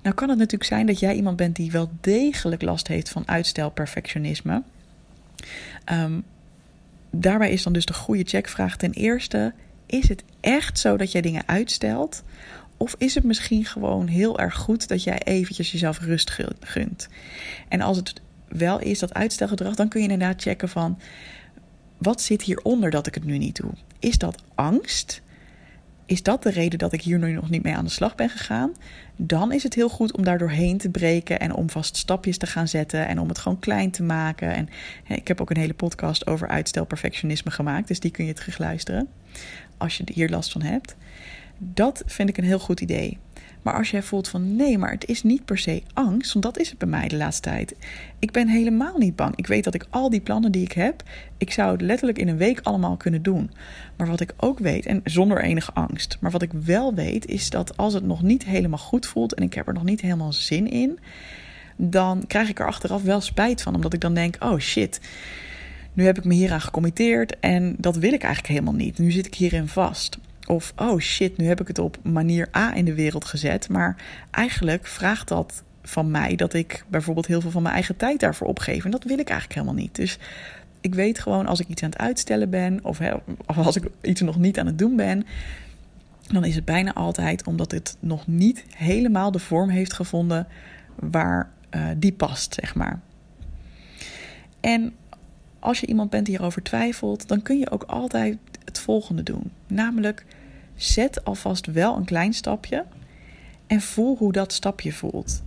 Nou 0.03 0.15
kan 0.15 0.29
het 0.29 0.39
natuurlijk 0.39 0.71
zijn 0.71 0.87
dat 0.87 0.99
jij 0.99 1.15
iemand 1.15 1.37
bent 1.37 1.57
die 1.57 1.71
wel 1.71 1.91
degelijk 2.01 2.63
last 2.63 2.89
heeft 2.89 3.09
van 3.09 3.29
uitstelperfectionisme. 3.29 4.63
Um, 5.93 6.25
daarbij 7.11 7.51
is 7.51 7.63
dan 7.63 7.73
dus 7.73 7.85
de 7.85 7.93
goede 7.93 8.25
checkvraag 8.25 8.77
ten 8.77 8.93
eerste: 8.93 9.53
is 9.87 10.09
het 10.09 10.25
echt 10.41 10.79
zo 10.79 10.97
dat 10.97 11.13
jij 11.13 11.21
dingen 11.21 11.43
uitstelt? 11.47 12.23
Of 12.77 12.95
is 12.99 13.15
het 13.15 13.25
misschien 13.25 13.65
gewoon 13.65 14.07
heel 14.07 14.39
erg 14.39 14.55
goed 14.55 14.89
dat 14.89 15.03
jij 15.03 15.19
eventjes 15.19 15.73
jezelf 15.73 16.01
rust 16.01 16.39
gunt? 16.61 17.09
En 17.69 17.81
als 17.81 17.97
het 17.97 18.13
wel 18.49 18.79
is 18.79 18.99
dat 18.99 19.15
uitstelgedrag, 19.15 19.75
dan 19.75 19.89
kun 19.89 20.03
je 20.03 20.09
inderdaad 20.09 20.43
checken 20.43 20.69
van 20.69 20.99
wat 21.99 22.23
zit 22.23 22.43
hieronder 22.43 22.91
dat 22.91 23.07
ik 23.07 23.15
het 23.15 23.25
nu 23.25 23.39
niet 23.39 23.57
doe? 23.57 23.71
Is 23.99 24.19
dat 24.19 24.43
angst? 24.55 25.23
Is 26.11 26.23
dat 26.23 26.43
de 26.43 26.51
reden 26.51 26.79
dat 26.79 26.93
ik 26.93 27.03
hier 27.03 27.19
nu 27.19 27.33
nog 27.33 27.51
niet 27.51 27.63
mee 27.63 27.77
aan 27.77 27.85
de 27.85 27.91
slag 27.91 28.15
ben 28.15 28.29
gegaan? 28.29 28.73
Dan 29.17 29.53
is 29.53 29.63
het 29.63 29.75
heel 29.75 29.89
goed 29.89 30.17
om 30.17 30.25
daar 30.25 30.39
doorheen 30.39 30.79
te 30.79 30.89
breken 30.89 31.41
en 31.41 31.55
om 31.55 31.71
vast 31.71 31.97
stapjes 31.97 32.39
te 32.39 32.47
gaan 32.47 32.69
zetten 32.69 33.07
en 33.07 33.19
om 33.19 33.29
het 33.29 33.39
gewoon 33.39 33.59
klein 33.59 33.91
te 33.91 34.03
maken. 34.03 34.55
En 34.55 34.69
ik 35.07 35.29
heb 35.29 35.41
ook 35.41 35.51
een 35.51 35.57
hele 35.57 35.75
podcast 35.75 36.27
over 36.27 36.49
uitstelperfectionisme 36.49 37.51
gemaakt, 37.51 37.89
dus 37.89 38.01
die 38.01 38.11
kun 38.11 38.25
je 38.25 38.33
terug 38.33 38.59
luisteren 38.59 39.09
als 39.77 39.97
je 39.97 40.05
hier 40.15 40.29
last 40.29 40.53
van 40.53 40.63
hebt. 40.63 40.97
Dat 41.59 42.03
vind 42.07 42.29
ik 42.29 42.37
een 42.37 42.45
heel 42.45 42.59
goed 42.59 42.81
idee. 42.81 43.19
Maar 43.63 43.75
als 43.75 43.91
jij 43.91 44.03
voelt 44.03 44.29
van 44.29 44.57
nee, 44.57 44.79
maar 44.79 44.91
het 44.91 45.09
is 45.09 45.23
niet 45.23 45.45
per 45.45 45.59
se 45.59 45.83
angst, 45.93 46.33
want 46.33 46.45
dat 46.45 46.59
is 46.59 46.69
het 46.69 46.79
bij 46.79 46.89
mij 46.89 47.09
de 47.09 47.17
laatste 47.17 47.49
tijd. 47.49 47.75
Ik 48.19 48.31
ben 48.31 48.49
helemaal 48.49 48.99
niet 48.99 49.17
bang. 49.17 49.37
Ik 49.37 49.47
weet 49.47 49.65
dat 49.65 49.75
ik 49.75 49.87
al 49.91 50.11
die 50.11 50.21
plannen 50.21 50.53
die 50.53 50.65
ik 50.65 50.73
heb, 50.73 51.03
ik 51.39 51.53
zou 51.53 51.73
het 51.73 51.81
letterlijk 51.81 52.19
in 52.19 52.29
een 52.29 52.37
week 52.37 52.61
allemaal 52.63 52.97
kunnen 52.97 53.23
doen. 53.23 53.51
Maar 53.97 54.07
wat 54.07 54.21
ik 54.21 54.33
ook 54.37 54.59
weet, 54.59 54.87
en 54.87 55.01
zonder 55.05 55.43
enige 55.43 55.73
angst, 55.73 56.17
maar 56.21 56.31
wat 56.31 56.43
ik 56.43 56.53
wel 56.53 56.95
weet, 56.95 57.27
is 57.27 57.51
dat 57.51 57.77
als 57.77 57.95
het 57.95 58.05
nog 58.05 58.23
niet 58.23 58.45
helemaal 58.45 58.79
goed 58.79 59.07
voelt 59.07 59.35
en 59.35 59.43
ik 59.43 59.55
heb 59.55 59.67
er 59.67 59.75
nog 59.75 59.85
niet 59.85 60.01
helemaal 60.01 60.33
zin 60.33 60.71
in, 60.71 60.99
dan 61.77 62.27
krijg 62.27 62.49
ik 62.49 62.61
er 62.61 62.67
achteraf 62.67 63.03
wel 63.03 63.21
spijt 63.21 63.63
van, 63.63 63.75
omdat 63.75 63.93
ik 63.93 64.01
dan 64.01 64.15
denk: 64.15 64.37
oh 64.39 64.59
shit. 64.59 65.01
Nu 65.93 66.05
heb 66.05 66.19
ik 66.19 66.25
me 66.25 66.35
hieraan 66.35 66.61
gecommitteerd 66.61 67.41
en 67.41 67.75
dat 67.79 67.97
wil 67.97 68.13
ik 68.13 68.23
eigenlijk 68.23 68.55
helemaal 68.55 68.81
niet. 68.85 68.99
Nu 68.99 69.11
zit 69.11 69.27
ik 69.27 69.35
hierin 69.35 69.69
vast. 69.69 70.19
Of 70.51 70.73
oh 70.77 70.99
shit, 70.99 71.37
nu 71.37 71.47
heb 71.47 71.61
ik 71.61 71.69
het 71.69 71.79
op 71.79 71.99
manier 72.03 72.49
A 72.57 72.75
in 72.75 72.85
de 72.85 72.95
wereld 72.95 73.25
gezet. 73.25 73.69
Maar 73.69 73.97
eigenlijk 74.31 74.87
vraagt 74.87 75.29
dat 75.29 75.63
van 75.83 76.11
mij 76.11 76.37
dat 76.37 76.55
ik 76.55 76.85
bijvoorbeeld 76.89 77.27
heel 77.27 77.41
veel 77.41 77.51
van 77.51 77.63
mijn 77.63 77.75
eigen 77.75 77.97
tijd 77.97 78.21
daarvoor 78.21 78.47
opgeef. 78.47 78.85
En 78.85 78.91
dat 78.91 79.05
wil 79.05 79.19
ik 79.19 79.29
eigenlijk 79.29 79.61
helemaal 79.61 79.83
niet. 79.83 79.95
Dus 79.95 80.19
ik 80.81 80.95
weet 80.95 81.19
gewoon 81.19 81.47
als 81.47 81.61
ik 81.61 81.69
iets 81.69 81.83
aan 81.83 81.91
het 81.91 81.99
uitstellen 81.99 82.51
ben, 82.51 82.79
of, 82.83 83.01
als 83.47 83.77
ik 83.77 83.85
iets 84.03 84.21
nog 84.21 84.39
niet 84.39 84.59
aan 84.59 84.67
het 84.67 84.79
doen 84.79 84.97
ben, 84.97 85.27
dan 86.33 86.45
is 86.45 86.55
het 86.55 86.65
bijna 86.65 86.95
altijd 86.95 87.47
omdat 87.47 87.71
het 87.71 87.97
nog 88.01 88.27
niet 88.27 88.65
helemaal 88.77 89.31
de 89.31 89.39
vorm 89.39 89.69
heeft 89.69 89.93
gevonden 89.93 90.47
waar 90.95 91.51
uh, 91.75 91.87
die 91.97 92.13
past, 92.13 92.55
zeg 92.55 92.75
maar. 92.75 93.01
En 94.61 94.93
als 95.59 95.81
je 95.81 95.87
iemand 95.87 96.11
bent 96.11 96.27
die 96.27 96.39
erover 96.39 96.63
twijfelt, 96.63 97.29
dan 97.29 97.43
kun 97.43 97.59
je 97.59 97.71
ook 97.71 97.83
altijd 97.83 98.39
het 98.65 98.79
volgende 98.79 99.23
doen. 99.23 99.51
Namelijk 99.67 100.25
zet 100.83 101.25
alvast 101.25 101.67
wel 101.67 101.97
een 101.97 102.05
klein 102.05 102.33
stapje 102.33 102.85
en 103.67 103.81
voel 103.81 104.17
hoe 104.17 104.33
dat 104.33 104.53
stapje 104.53 104.93
voelt. 104.93 105.43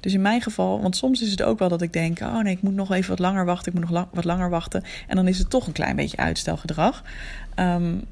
Dus 0.00 0.12
in 0.14 0.20
mijn 0.20 0.42
geval, 0.42 0.80
want 0.80 0.96
soms 0.96 1.22
is 1.22 1.30
het 1.30 1.42
ook 1.42 1.58
wel 1.58 1.68
dat 1.68 1.82
ik 1.82 1.92
denk: 1.92 2.20
oh 2.20 2.40
nee, 2.40 2.54
ik 2.54 2.62
moet 2.62 2.74
nog 2.74 2.92
even 2.92 3.10
wat 3.10 3.18
langer 3.18 3.44
wachten, 3.44 3.72
ik 3.72 3.78
moet 3.78 3.90
nog 3.90 4.06
wat 4.12 4.24
langer 4.24 4.50
wachten. 4.50 4.82
En 5.06 5.16
dan 5.16 5.28
is 5.28 5.38
het 5.38 5.50
toch 5.50 5.66
een 5.66 5.72
klein 5.72 5.96
beetje 5.96 6.16
uitstelgedrag. 6.16 7.02
Um, 7.56 8.04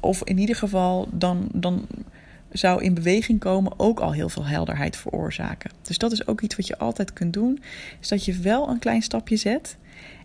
of 0.00 0.24
in 0.24 0.38
ieder 0.38 0.56
geval, 0.56 1.08
dan, 1.12 1.48
dan 1.52 1.86
zou 2.50 2.82
in 2.82 2.94
beweging 2.94 3.40
komen 3.40 3.72
ook 3.76 4.00
al 4.00 4.12
heel 4.12 4.28
veel 4.28 4.46
helderheid 4.46 4.96
veroorzaken. 4.96 5.70
Dus 5.82 5.98
dat 5.98 6.12
is 6.12 6.26
ook 6.26 6.40
iets 6.40 6.56
wat 6.56 6.66
je 6.66 6.78
altijd 6.78 7.12
kunt 7.12 7.32
doen: 7.32 7.62
is 8.00 8.08
dat 8.08 8.24
je 8.24 8.38
wel 8.38 8.68
een 8.68 8.78
klein 8.78 9.02
stapje 9.02 9.36
zet. 9.36 9.76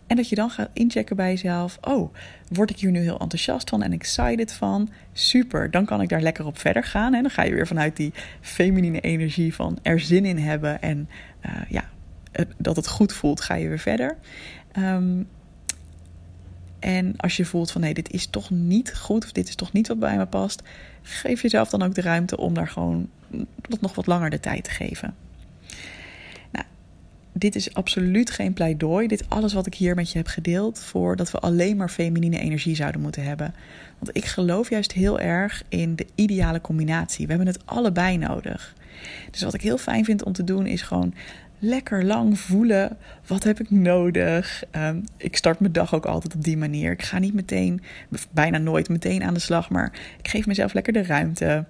En 0.06 0.16
dat 0.16 0.28
je 0.28 0.34
dan 0.34 0.50
gaat 0.50 0.70
inchecken 0.72 1.16
bij 1.16 1.30
jezelf: 1.30 1.78
oh, 1.80 2.14
word 2.48 2.70
ik 2.70 2.78
hier 2.78 2.90
nu 2.90 3.00
heel 3.00 3.18
enthousiast 3.18 3.70
van 3.70 3.82
en 3.82 3.92
excited 3.92 4.52
van? 4.52 4.88
Super, 5.12 5.70
dan 5.70 5.84
kan 5.84 6.00
ik 6.00 6.08
daar 6.08 6.20
lekker 6.20 6.46
op 6.46 6.58
verder 6.58 6.84
gaan. 6.84 7.14
En 7.14 7.22
dan 7.22 7.30
ga 7.30 7.42
je 7.42 7.54
weer 7.54 7.66
vanuit 7.66 7.96
die 7.96 8.12
feminine 8.40 9.00
energie 9.00 9.54
van 9.54 9.78
er 9.82 10.00
zin 10.00 10.24
in 10.24 10.38
hebben 10.38 10.82
en 10.82 11.08
uh, 11.46 11.52
ja, 11.68 11.90
dat 12.56 12.76
het 12.76 12.88
goed 12.88 13.12
voelt, 13.12 13.40
ga 13.40 13.54
je 13.54 13.68
weer 13.68 13.78
verder. 13.78 14.16
Um, 14.78 15.28
en 16.78 17.16
als 17.16 17.36
je 17.36 17.44
voelt 17.44 17.70
van 17.70 17.80
nee, 17.80 17.94
dit 17.94 18.10
is 18.10 18.26
toch 18.26 18.50
niet 18.50 18.94
goed 18.96 19.24
of 19.24 19.32
dit 19.32 19.48
is 19.48 19.54
toch 19.54 19.72
niet 19.72 19.88
wat 19.88 19.98
bij 19.98 20.16
me 20.16 20.26
past, 20.26 20.62
geef 21.02 21.42
jezelf 21.42 21.68
dan 21.68 21.82
ook 21.82 21.94
de 21.94 22.00
ruimte 22.00 22.36
om 22.36 22.54
daar 22.54 22.68
gewoon 22.68 23.08
nog 23.80 23.94
wat 23.94 24.06
langer 24.06 24.30
de 24.30 24.40
tijd 24.40 24.64
te 24.64 24.70
geven 24.70 25.14
dit 27.36 27.54
is 27.54 27.74
absoluut 27.74 28.30
geen 28.30 28.52
pleidooi. 28.52 29.06
Dit 29.06 29.24
alles 29.28 29.52
wat 29.52 29.66
ik 29.66 29.74
hier 29.74 29.94
met 29.94 30.10
je 30.10 30.18
heb 30.18 30.26
gedeeld, 30.26 30.78
voor 30.78 31.16
dat 31.16 31.30
we 31.30 31.38
alleen 31.38 31.76
maar 31.76 31.88
feminine 31.88 32.38
energie 32.38 32.74
zouden 32.74 33.00
moeten 33.00 33.24
hebben. 33.24 33.54
Want 33.98 34.16
ik 34.16 34.24
geloof 34.24 34.70
juist 34.70 34.92
heel 34.92 35.20
erg 35.20 35.62
in 35.68 35.96
de 35.96 36.06
ideale 36.14 36.60
combinatie. 36.60 37.26
We 37.26 37.32
hebben 37.32 37.52
het 37.52 37.66
allebei 37.66 38.16
nodig. 38.16 38.74
Dus 39.30 39.42
wat 39.42 39.54
ik 39.54 39.60
heel 39.60 39.78
fijn 39.78 40.04
vind 40.04 40.24
om 40.24 40.32
te 40.32 40.44
doen, 40.44 40.66
is 40.66 40.82
gewoon 40.82 41.14
lekker 41.58 42.04
lang 42.04 42.38
voelen. 42.38 42.96
Wat 43.26 43.44
heb 43.44 43.60
ik 43.60 43.70
nodig? 43.70 44.64
Um, 44.76 45.04
ik 45.16 45.36
start 45.36 45.60
mijn 45.60 45.72
dag 45.72 45.94
ook 45.94 46.06
altijd 46.06 46.34
op 46.34 46.44
die 46.44 46.56
manier. 46.56 46.92
Ik 46.92 47.02
ga 47.02 47.18
niet 47.18 47.34
meteen, 47.34 47.82
bijna 48.30 48.58
nooit 48.58 48.88
meteen 48.88 49.22
aan 49.22 49.34
de 49.34 49.40
slag, 49.40 49.70
maar 49.70 49.92
ik 50.18 50.28
geef 50.28 50.46
mezelf 50.46 50.72
lekker 50.72 50.92
de 50.92 51.02
ruimte. 51.02 51.64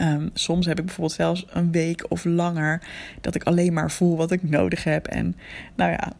Um, 0.00 0.30
soms 0.34 0.66
heb 0.66 0.78
ik 0.78 0.84
bijvoorbeeld 0.84 1.16
zelfs 1.16 1.46
een 1.50 1.72
week 1.72 2.04
of 2.08 2.24
langer 2.24 2.82
dat 3.20 3.34
ik 3.34 3.44
alleen 3.44 3.72
maar 3.72 3.90
voel 3.90 4.16
wat 4.16 4.30
ik 4.30 4.42
nodig 4.42 4.84
heb. 4.84 5.06
En 5.06 5.36
nou 5.76 5.90
ja, 5.90 6.12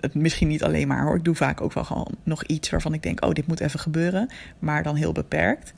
het, 0.00 0.14
misschien 0.14 0.48
niet 0.48 0.62
alleen 0.62 0.88
maar 0.88 1.04
hoor. 1.04 1.16
Ik 1.16 1.24
doe 1.24 1.34
vaak 1.34 1.60
ook 1.60 1.72
wel 1.72 1.84
gewoon 1.84 2.14
nog 2.22 2.44
iets 2.44 2.70
waarvan 2.70 2.94
ik 2.94 3.02
denk: 3.02 3.24
oh, 3.24 3.32
dit 3.32 3.46
moet 3.46 3.60
even 3.60 3.80
gebeuren. 3.80 4.28
Maar 4.58 4.82
dan 4.82 4.96
heel 4.96 5.12
beperkt. 5.12 5.74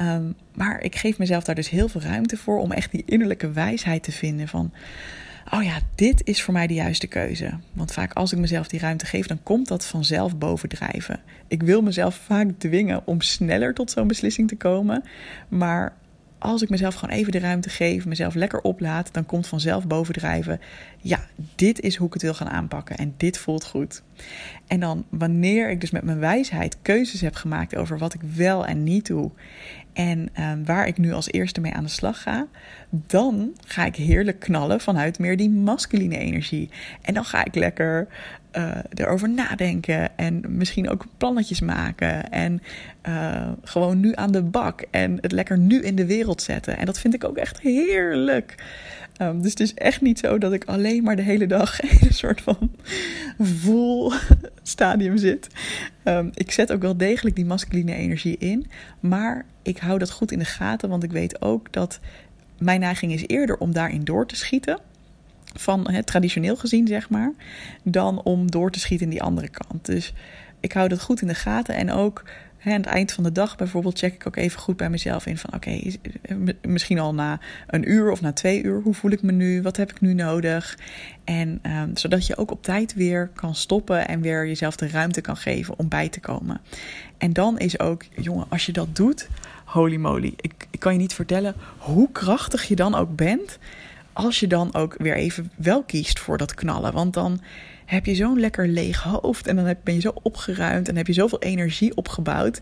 Um, 0.00 0.34
maar 0.54 0.80
ik 0.80 0.96
geef 0.96 1.18
mezelf 1.18 1.44
daar 1.44 1.54
dus 1.54 1.70
heel 1.70 1.88
veel 1.88 2.00
ruimte 2.00 2.36
voor 2.36 2.58
om 2.58 2.72
echt 2.72 2.90
die 2.90 3.02
innerlijke 3.06 3.50
wijsheid 3.50 4.02
te 4.02 4.12
vinden 4.12 4.48
van 4.48 4.72
oh 5.50 5.62
ja, 5.62 5.78
dit 5.94 6.26
is 6.26 6.42
voor 6.42 6.54
mij 6.54 6.66
de 6.66 6.74
juiste 6.74 7.06
keuze. 7.06 7.50
Want 7.72 7.92
vaak 7.92 8.12
als 8.12 8.32
ik 8.32 8.38
mezelf 8.38 8.68
die 8.68 8.80
ruimte 8.80 9.06
geef, 9.06 9.26
dan 9.26 9.42
komt 9.42 9.68
dat 9.68 9.86
vanzelf 9.86 10.36
bovendrijven. 10.36 11.20
Ik 11.48 11.62
wil 11.62 11.82
mezelf 11.82 12.14
vaak 12.14 12.48
dwingen 12.58 13.06
om 13.06 13.20
sneller 13.20 13.74
tot 13.74 13.90
zo'n 13.90 14.08
beslissing 14.08 14.48
te 14.48 14.56
komen. 14.56 15.04
Maar 15.48 15.92
als 16.42 16.62
ik 16.62 16.68
mezelf 16.68 16.94
gewoon 16.94 17.14
even 17.14 17.32
de 17.32 17.38
ruimte 17.38 17.70
geef, 17.70 18.06
mezelf 18.06 18.34
lekker 18.34 18.60
oplaat, 18.60 19.12
dan 19.12 19.26
komt 19.26 19.46
vanzelf 19.46 19.86
bovendrijven. 19.86 20.60
Ja, 20.98 21.26
dit 21.54 21.80
is 21.80 21.96
hoe 21.96 22.06
ik 22.06 22.12
het 22.12 22.22
wil 22.22 22.34
gaan 22.34 22.50
aanpakken 22.50 22.96
en 22.96 23.14
dit 23.16 23.38
voelt 23.38 23.64
goed. 23.64 24.02
En 24.66 24.80
dan 24.80 25.04
wanneer 25.08 25.70
ik 25.70 25.80
dus 25.80 25.90
met 25.90 26.04
mijn 26.04 26.18
wijsheid 26.18 26.76
keuzes 26.82 27.20
heb 27.20 27.34
gemaakt 27.34 27.76
over 27.76 27.98
wat 27.98 28.14
ik 28.14 28.20
wel 28.22 28.66
en 28.66 28.82
niet 28.82 29.06
doe 29.06 29.30
en 29.92 30.28
ehm, 30.32 30.64
waar 30.64 30.86
ik 30.86 30.98
nu 30.98 31.12
als 31.12 31.32
eerste 31.32 31.60
mee 31.60 31.72
aan 31.72 31.84
de 31.84 31.90
slag 31.90 32.22
ga, 32.22 32.46
dan 32.90 33.52
ga 33.66 33.84
ik 33.84 33.96
heerlijk 33.96 34.40
knallen 34.40 34.80
vanuit 34.80 35.18
meer 35.18 35.36
die 35.36 35.50
masculine 35.50 36.16
energie. 36.18 36.70
En 37.02 37.14
dan 37.14 37.24
ga 37.24 37.44
ik 37.44 37.54
lekker 37.54 38.08
uh, 38.56 38.76
erover 38.94 39.28
nadenken 39.28 40.18
en 40.18 40.42
misschien 40.48 40.88
ook 40.88 41.04
plannetjes 41.16 41.60
maken 41.60 42.30
en 42.30 42.62
uh, 43.08 43.48
gewoon 43.62 44.00
nu 44.00 44.12
aan 44.14 44.32
de 44.32 44.42
bak 44.42 44.84
en 44.90 45.18
het 45.20 45.32
lekker 45.32 45.58
nu 45.58 45.82
in 45.82 45.96
de 45.96 46.06
wereld 46.06 46.42
zetten. 46.42 46.78
En 46.78 46.86
dat 46.86 46.98
vind 46.98 47.14
ik 47.14 47.24
ook 47.24 47.36
echt 47.36 47.60
heerlijk. 47.60 48.54
Um, 49.22 49.42
dus 49.42 49.50
het 49.50 49.60
is 49.60 49.74
echt 49.74 50.00
niet 50.00 50.18
zo 50.18 50.38
dat 50.38 50.52
ik 50.52 50.64
alleen 50.64 51.02
maar 51.02 51.16
de 51.16 51.22
hele 51.22 51.46
dag 51.46 51.80
in 51.90 51.98
een 52.00 52.14
soort 52.14 52.40
van 52.40 52.70
vol 53.38 54.12
stadium 54.62 55.16
zit. 55.16 55.46
Um, 56.04 56.30
ik 56.34 56.50
zet 56.50 56.72
ook 56.72 56.82
wel 56.82 56.96
degelijk 56.96 57.36
die 57.36 57.44
masculine 57.44 57.94
energie 57.94 58.36
in, 58.38 58.66
maar 59.00 59.44
ik 59.62 59.78
hou 59.78 59.98
dat 59.98 60.10
goed 60.10 60.32
in 60.32 60.38
de 60.38 60.44
gaten, 60.44 60.88
want 60.88 61.02
ik 61.02 61.12
weet 61.12 61.42
ook 61.42 61.72
dat 61.72 62.00
mijn 62.58 62.80
neiging 62.80 63.12
is 63.12 63.26
eerder 63.26 63.58
om 63.58 63.72
daarin 63.72 64.04
door 64.04 64.26
te 64.26 64.36
schieten 64.36 64.78
van 65.54 65.90
het 65.90 66.06
traditioneel 66.06 66.56
gezien, 66.56 66.86
zeg 66.86 67.10
maar, 67.10 67.32
dan 67.82 68.22
om 68.22 68.50
door 68.50 68.70
te 68.70 68.80
schieten 68.80 69.06
in 69.06 69.12
die 69.12 69.22
andere 69.22 69.48
kant. 69.48 69.86
Dus 69.86 70.12
ik 70.60 70.72
hou 70.72 70.88
dat 70.88 71.00
goed 71.00 71.20
in 71.20 71.28
de 71.28 71.34
gaten 71.34 71.74
en 71.74 71.90
ook 71.90 72.22
aan 72.64 72.72
het 72.72 72.86
eind 72.86 73.12
van 73.12 73.24
de 73.24 73.32
dag 73.32 73.56
bijvoorbeeld 73.56 73.98
check 73.98 74.14
ik 74.14 74.26
ook 74.26 74.36
even 74.36 74.60
goed 74.60 74.76
bij 74.76 74.90
mezelf 74.90 75.26
in 75.26 75.38
van 75.38 75.54
oké, 75.54 75.80
misschien 76.62 76.98
al 76.98 77.14
na 77.14 77.40
een 77.66 77.90
uur 77.90 78.10
of 78.10 78.20
na 78.20 78.32
twee 78.32 78.62
uur, 78.62 78.80
hoe 78.80 78.94
voel 78.94 79.10
ik 79.10 79.22
me 79.22 79.32
nu, 79.32 79.62
wat 79.62 79.76
heb 79.76 79.90
ik 79.90 80.00
nu 80.00 80.14
nodig? 80.14 80.78
En 81.24 81.60
um, 81.66 81.96
zodat 81.96 82.26
je 82.26 82.36
ook 82.36 82.50
op 82.50 82.62
tijd 82.62 82.94
weer 82.94 83.30
kan 83.34 83.54
stoppen 83.54 84.08
en 84.08 84.20
weer 84.20 84.46
jezelf 84.46 84.76
de 84.76 84.88
ruimte 84.88 85.20
kan 85.20 85.36
geven 85.36 85.78
om 85.78 85.88
bij 85.88 86.08
te 86.08 86.20
komen. 86.20 86.60
En 87.18 87.32
dan 87.32 87.58
is 87.58 87.78
ook, 87.78 88.04
jongen, 88.16 88.46
als 88.48 88.66
je 88.66 88.72
dat 88.72 88.96
doet, 88.96 89.28
holy 89.64 89.96
moly, 89.96 90.34
ik 90.36 90.66
kan 90.78 90.92
je 90.92 90.98
niet 90.98 91.14
vertellen 91.14 91.54
hoe 91.78 92.12
krachtig 92.12 92.68
je 92.68 92.76
dan 92.76 92.94
ook 92.94 93.16
bent 93.16 93.58
als 94.12 94.40
je 94.40 94.46
dan 94.46 94.74
ook 94.74 94.94
weer 94.98 95.16
even 95.16 95.50
wel 95.56 95.82
kiest 95.82 96.18
voor 96.18 96.38
dat 96.38 96.54
knallen. 96.54 96.92
Want 96.92 97.14
dan 97.14 97.40
heb 97.84 98.06
je 98.06 98.14
zo'n 98.14 98.40
lekker 98.40 98.68
leeg 98.68 99.02
hoofd 99.02 99.46
en 99.46 99.56
dan 99.56 99.74
ben 99.84 99.94
je 99.94 100.00
zo 100.00 100.14
opgeruimd 100.22 100.88
en 100.88 100.96
heb 100.96 101.06
je 101.06 101.12
zoveel 101.12 101.42
energie 101.42 101.96
opgebouwd 101.96 102.60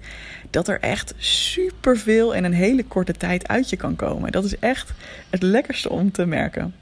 dat 0.50 0.68
er 0.68 0.80
echt 0.80 1.14
superveel 1.16 2.32
in 2.32 2.44
een 2.44 2.52
hele 2.52 2.84
korte 2.84 3.12
tijd 3.12 3.48
uit 3.48 3.70
je 3.70 3.76
kan 3.76 3.96
komen. 3.96 4.32
Dat 4.32 4.44
is 4.44 4.58
echt 4.58 4.92
het 5.30 5.42
lekkerste 5.42 5.90
om 5.90 6.12
te 6.12 6.26
merken. 6.26 6.74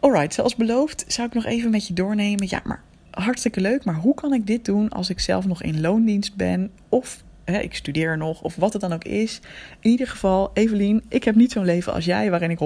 Alright, 0.00 0.34
zoals 0.34 0.56
beloofd 0.56 1.04
zou 1.06 1.28
ik 1.28 1.34
nog 1.34 1.44
even 1.44 1.70
met 1.70 1.86
je 1.86 1.94
doornemen. 1.94 2.46
Ja, 2.48 2.60
maar 2.64 2.82
hartstikke 3.10 3.60
leuk, 3.60 3.84
maar 3.84 3.94
hoe 3.94 4.14
kan 4.14 4.32
ik 4.32 4.46
dit 4.46 4.64
doen 4.64 4.88
als 4.88 5.10
ik 5.10 5.20
zelf 5.20 5.46
nog 5.46 5.62
in 5.62 5.80
loondienst 5.80 6.36
ben 6.36 6.70
of 6.88 7.22
hè, 7.52 7.58
ik 7.58 7.74
studeer 7.74 8.16
nog 8.16 8.42
of 8.42 8.56
wat 8.56 8.72
het 8.72 8.82
dan 8.82 8.92
ook 8.92 9.04
is. 9.04 9.40
In 9.80 9.90
ieder 9.90 10.06
geval, 10.06 10.50
Evelien, 10.54 11.02
ik 11.08 11.24
heb 11.24 11.34
niet 11.34 11.52
zo'n 11.52 11.64
leven 11.64 11.92
als 11.92 12.04
jij 12.04 12.30
waarin 12.30 12.50
ik 12.50 12.58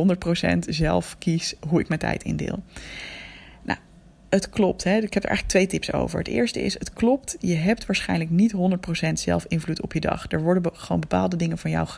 100% 0.54 0.58
zelf 0.58 1.16
kies 1.18 1.54
hoe 1.68 1.80
ik 1.80 1.88
mijn 1.88 2.00
tijd 2.00 2.22
indeel. 2.22 2.62
Het 4.32 4.48
klopt. 4.48 4.84
Hè? 4.84 4.96
Ik 4.96 5.14
heb 5.14 5.22
er 5.22 5.28
eigenlijk 5.28 5.48
twee 5.48 5.66
tips 5.66 5.92
over. 5.92 6.18
Het 6.18 6.28
eerste 6.28 6.62
is, 6.62 6.78
het 6.78 6.92
klopt. 6.92 7.36
Je 7.40 7.54
hebt 7.54 7.86
waarschijnlijk 7.86 8.30
niet 8.30 8.54
100% 9.08 9.12
zelf 9.12 9.44
invloed 9.48 9.82
op 9.82 9.92
je 9.92 10.00
dag. 10.00 10.24
Er 10.28 10.42
worden 10.42 10.62
gewoon 10.72 11.00
bepaalde 11.00 11.36
dingen 11.36 11.58
van 11.58 11.70
jou 11.70 11.88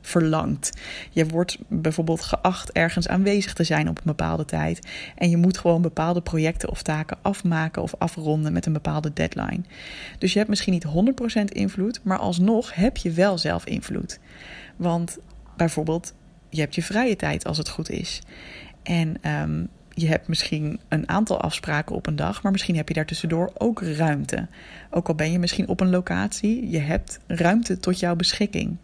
verlangd. 0.00 0.72
Je 1.10 1.26
wordt 1.26 1.58
bijvoorbeeld 1.68 2.22
geacht 2.22 2.72
ergens 2.72 3.08
aanwezig 3.08 3.52
te 3.52 3.64
zijn 3.64 3.88
op 3.88 3.96
een 3.96 4.02
bepaalde 4.04 4.44
tijd. 4.44 4.86
En 5.16 5.30
je 5.30 5.36
moet 5.36 5.58
gewoon 5.58 5.82
bepaalde 5.82 6.20
projecten 6.20 6.70
of 6.70 6.82
taken 6.82 7.18
afmaken 7.22 7.82
of 7.82 7.94
afronden 7.98 8.52
met 8.52 8.66
een 8.66 8.72
bepaalde 8.72 9.12
deadline. 9.12 9.62
Dus 10.18 10.32
je 10.32 10.38
hebt 10.38 10.50
misschien 10.50 10.72
niet 10.72 10.86
100% 11.40 11.44
invloed, 11.44 12.00
maar 12.02 12.18
alsnog 12.18 12.74
heb 12.74 12.96
je 12.96 13.10
wel 13.10 13.38
zelf 13.38 13.64
invloed. 13.64 14.18
Want 14.76 15.18
bijvoorbeeld, 15.56 16.14
je 16.48 16.60
hebt 16.60 16.74
je 16.74 16.82
vrije 16.82 17.16
tijd 17.16 17.44
als 17.44 17.58
het 17.58 17.68
goed 17.68 17.90
is. 17.90 18.22
En 18.82 19.30
um, 19.30 19.68
je 20.00 20.08
hebt 20.08 20.28
misschien 20.28 20.80
een 20.88 21.08
aantal 21.08 21.40
afspraken 21.40 21.94
op 21.94 22.06
een 22.06 22.16
dag, 22.16 22.42
maar 22.42 22.52
misschien 22.52 22.76
heb 22.76 22.88
je 22.88 22.94
daartussendoor 22.94 23.52
ook 23.58 23.82
ruimte. 23.82 24.46
Ook 24.90 25.08
al 25.08 25.14
ben 25.14 25.32
je 25.32 25.38
misschien 25.38 25.68
op 25.68 25.80
een 25.80 25.90
locatie, 25.90 26.70
je 26.70 26.78
hebt 26.78 27.20
ruimte 27.26 27.78
tot 27.78 27.98
jouw 27.98 28.16
beschikking. 28.16 28.76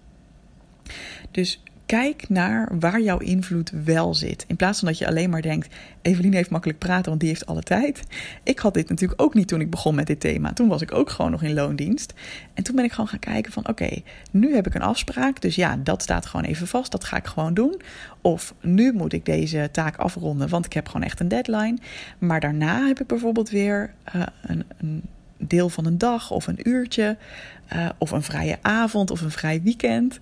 Dus 1.31 1.62
kijk 1.87 2.29
naar 2.29 2.79
waar 2.79 3.01
jouw 3.01 3.18
invloed 3.18 3.72
wel 3.85 4.14
zit. 4.14 4.44
In 4.49 4.57
plaats 4.57 4.79
van 4.79 4.88
dat 4.88 4.99
je 4.99 5.07
alleen 5.07 5.31
maar 5.31 5.42
denkt: 5.42 5.75
Evelien 6.03 6.35
heeft 6.35 6.51
makkelijk 6.51 6.79
praten, 6.79 7.09
want 7.09 7.20
die 7.20 7.29
heeft 7.29 7.46
alle 7.46 7.62
tijd. 7.62 8.03
Ik 8.42 8.59
had 8.59 8.75
dit 8.75 8.88
natuurlijk 8.88 9.22
ook 9.22 9.35
niet 9.35 9.49
toen 9.49 9.61
ik 9.61 9.70
begon 9.70 9.94
met 9.94 10.07
dit 10.07 10.20
thema. 10.20 10.53
Toen 10.53 10.68
was 10.68 10.83
ik 10.83 10.92
ook 10.92 11.11
gewoon 11.11 11.31
nog 11.31 11.42
in 11.42 11.55
loondienst. 11.55 12.14
En 12.55 12.62
toen 12.62 12.77
ben 12.77 12.85
ik 12.85 12.92
gewoon 12.92 13.09
gaan 13.09 13.18
kijken: 13.18 13.53
van 13.53 13.68
oké, 13.68 14.03
nu 14.31 14.55
heb 14.55 14.66
ik 14.66 14.75
een 14.75 14.83
afspraak. 14.83 15.40
Dus 15.40 15.55
ja, 15.55 15.77
dat 15.77 16.03
staat 16.03 16.27
gewoon 16.27 16.46
even 16.46 16.66
vast. 16.66 16.90
Dat 16.90 17.05
ga 17.05 17.16
ik 17.16 17.27
gewoon 17.27 17.55
doen. 17.55 17.81
Of 18.20 18.55
nu 18.61 18.92
moet 18.92 19.12
ik 19.12 19.25
deze 19.25 19.68
taak 19.72 19.96
afronden, 19.96 20.49
want 20.49 20.66
ik 20.66 20.72
heb 20.72 20.87
gewoon 20.87 21.07
echt 21.07 21.20
een 21.20 21.29
deadline. 21.29 21.79
Maar 22.18 22.40
daarna 22.40 22.87
heb 22.87 23.01
ik 23.01 23.07
bijvoorbeeld 23.07 23.51
weer 23.51 23.94
uh, 24.14 24.22
een, 24.42 24.64
een 24.79 25.03
deel 25.38 25.68
van 25.68 25.87
een 25.87 25.99
dag 25.99 26.31
of 26.31 26.46
een 26.46 26.68
uurtje, 26.68 27.16
uh, 27.72 27.88
of 27.99 28.11
een 28.11 28.22
vrije 28.22 28.59
avond 28.62 29.11
of 29.11 29.20
een 29.20 29.31
vrij 29.31 29.62
weekend 29.62 30.20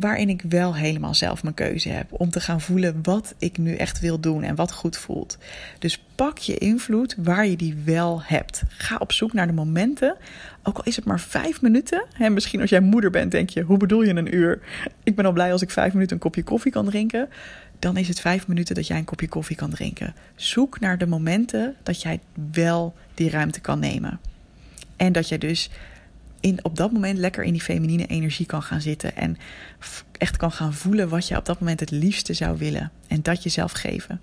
waarin 0.00 0.28
ik 0.28 0.42
wel 0.48 0.74
helemaal 0.74 1.14
zelf 1.14 1.42
mijn 1.42 1.54
keuze 1.54 1.88
heb. 1.88 2.06
Om 2.10 2.30
te 2.30 2.40
gaan 2.40 2.60
voelen 2.60 2.98
wat 3.02 3.34
ik 3.38 3.58
nu 3.58 3.74
echt 3.74 4.00
wil 4.00 4.20
doen 4.20 4.42
en 4.42 4.54
wat 4.54 4.72
goed 4.72 4.96
voelt. 4.96 5.38
Dus 5.78 6.04
pak 6.14 6.38
je 6.38 6.58
invloed 6.58 7.14
waar 7.18 7.46
je 7.46 7.56
die 7.56 7.76
wel 7.84 8.22
hebt. 8.22 8.62
Ga 8.68 8.96
op 8.96 9.12
zoek 9.12 9.32
naar 9.32 9.46
de 9.46 9.52
momenten. 9.52 10.16
Ook 10.62 10.76
al 10.76 10.84
is 10.84 10.96
het 10.96 11.04
maar 11.04 11.20
vijf 11.20 11.62
minuten. 11.62 12.04
En 12.18 12.32
misschien 12.32 12.60
als 12.60 12.70
jij 12.70 12.80
moeder 12.80 13.10
bent, 13.10 13.30
denk 13.30 13.50
je: 13.50 13.62
hoe 13.62 13.76
bedoel 13.76 14.02
je 14.02 14.14
een 14.14 14.34
uur? 14.34 14.60
Ik 15.02 15.16
ben 15.16 15.24
al 15.24 15.32
blij 15.32 15.52
als 15.52 15.62
ik 15.62 15.70
vijf 15.70 15.92
minuten 15.92 16.16
een 16.16 16.22
kopje 16.22 16.42
koffie 16.42 16.72
kan 16.72 16.84
drinken. 16.84 17.28
Dan 17.78 17.96
is 17.96 18.08
het 18.08 18.20
vijf 18.20 18.46
minuten 18.46 18.74
dat 18.74 18.86
jij 18.86 18.98
een 18.98 19.04
kopje 19.04 19.28
koffie 19.28 19.56
kan 19.56 19.70
drinken. 19.70 20.14
Zoek 20.34 20.80
naar 20.80 20.98
de 20.98 21.06
momenten 21.06 21.74
dat 21.82 22.02
jij 22.02 22.20
wel 22.52 22.94
die 23.14 23.30
ruimte 23.30 23.60
kan 23.60 23.78
nemen. 23.78 24.20
En 24.96 25.12
dat 25.12 25.28
jij 25.28 25.38
dus 25.38 25.70
in, 26.40 26.58
op 26.64 26.76
dat 26.76 26.92
moment 26.92 27.18
lekker 27.18 27.44
in 27.44 27.52
die 27.52 27.62
feminine 27.62 28.06
energie 28.06 28.46
kan 28.46 28.62
gaan 28.62 28.80
zitten. 28.80 29.16
En 29.16 29.36
echt 30.18 30.36
kan 30.36 30.52
gaan 30.52 30.74
voelen 30.74 31.08
wat 31.08 31.28
je 31.28 31.36
op 31.36 31.46
dat 31.46 31.60
moment 31.60 31.80
het 31.80 31.90
liefste 31.90 32.34
zou 32.34 32.58
willen. 32.58 32.90
En 33.06 33.22
dat 33.22 33.42
jezelf 33.42 33.72
geven. 33.72 34.20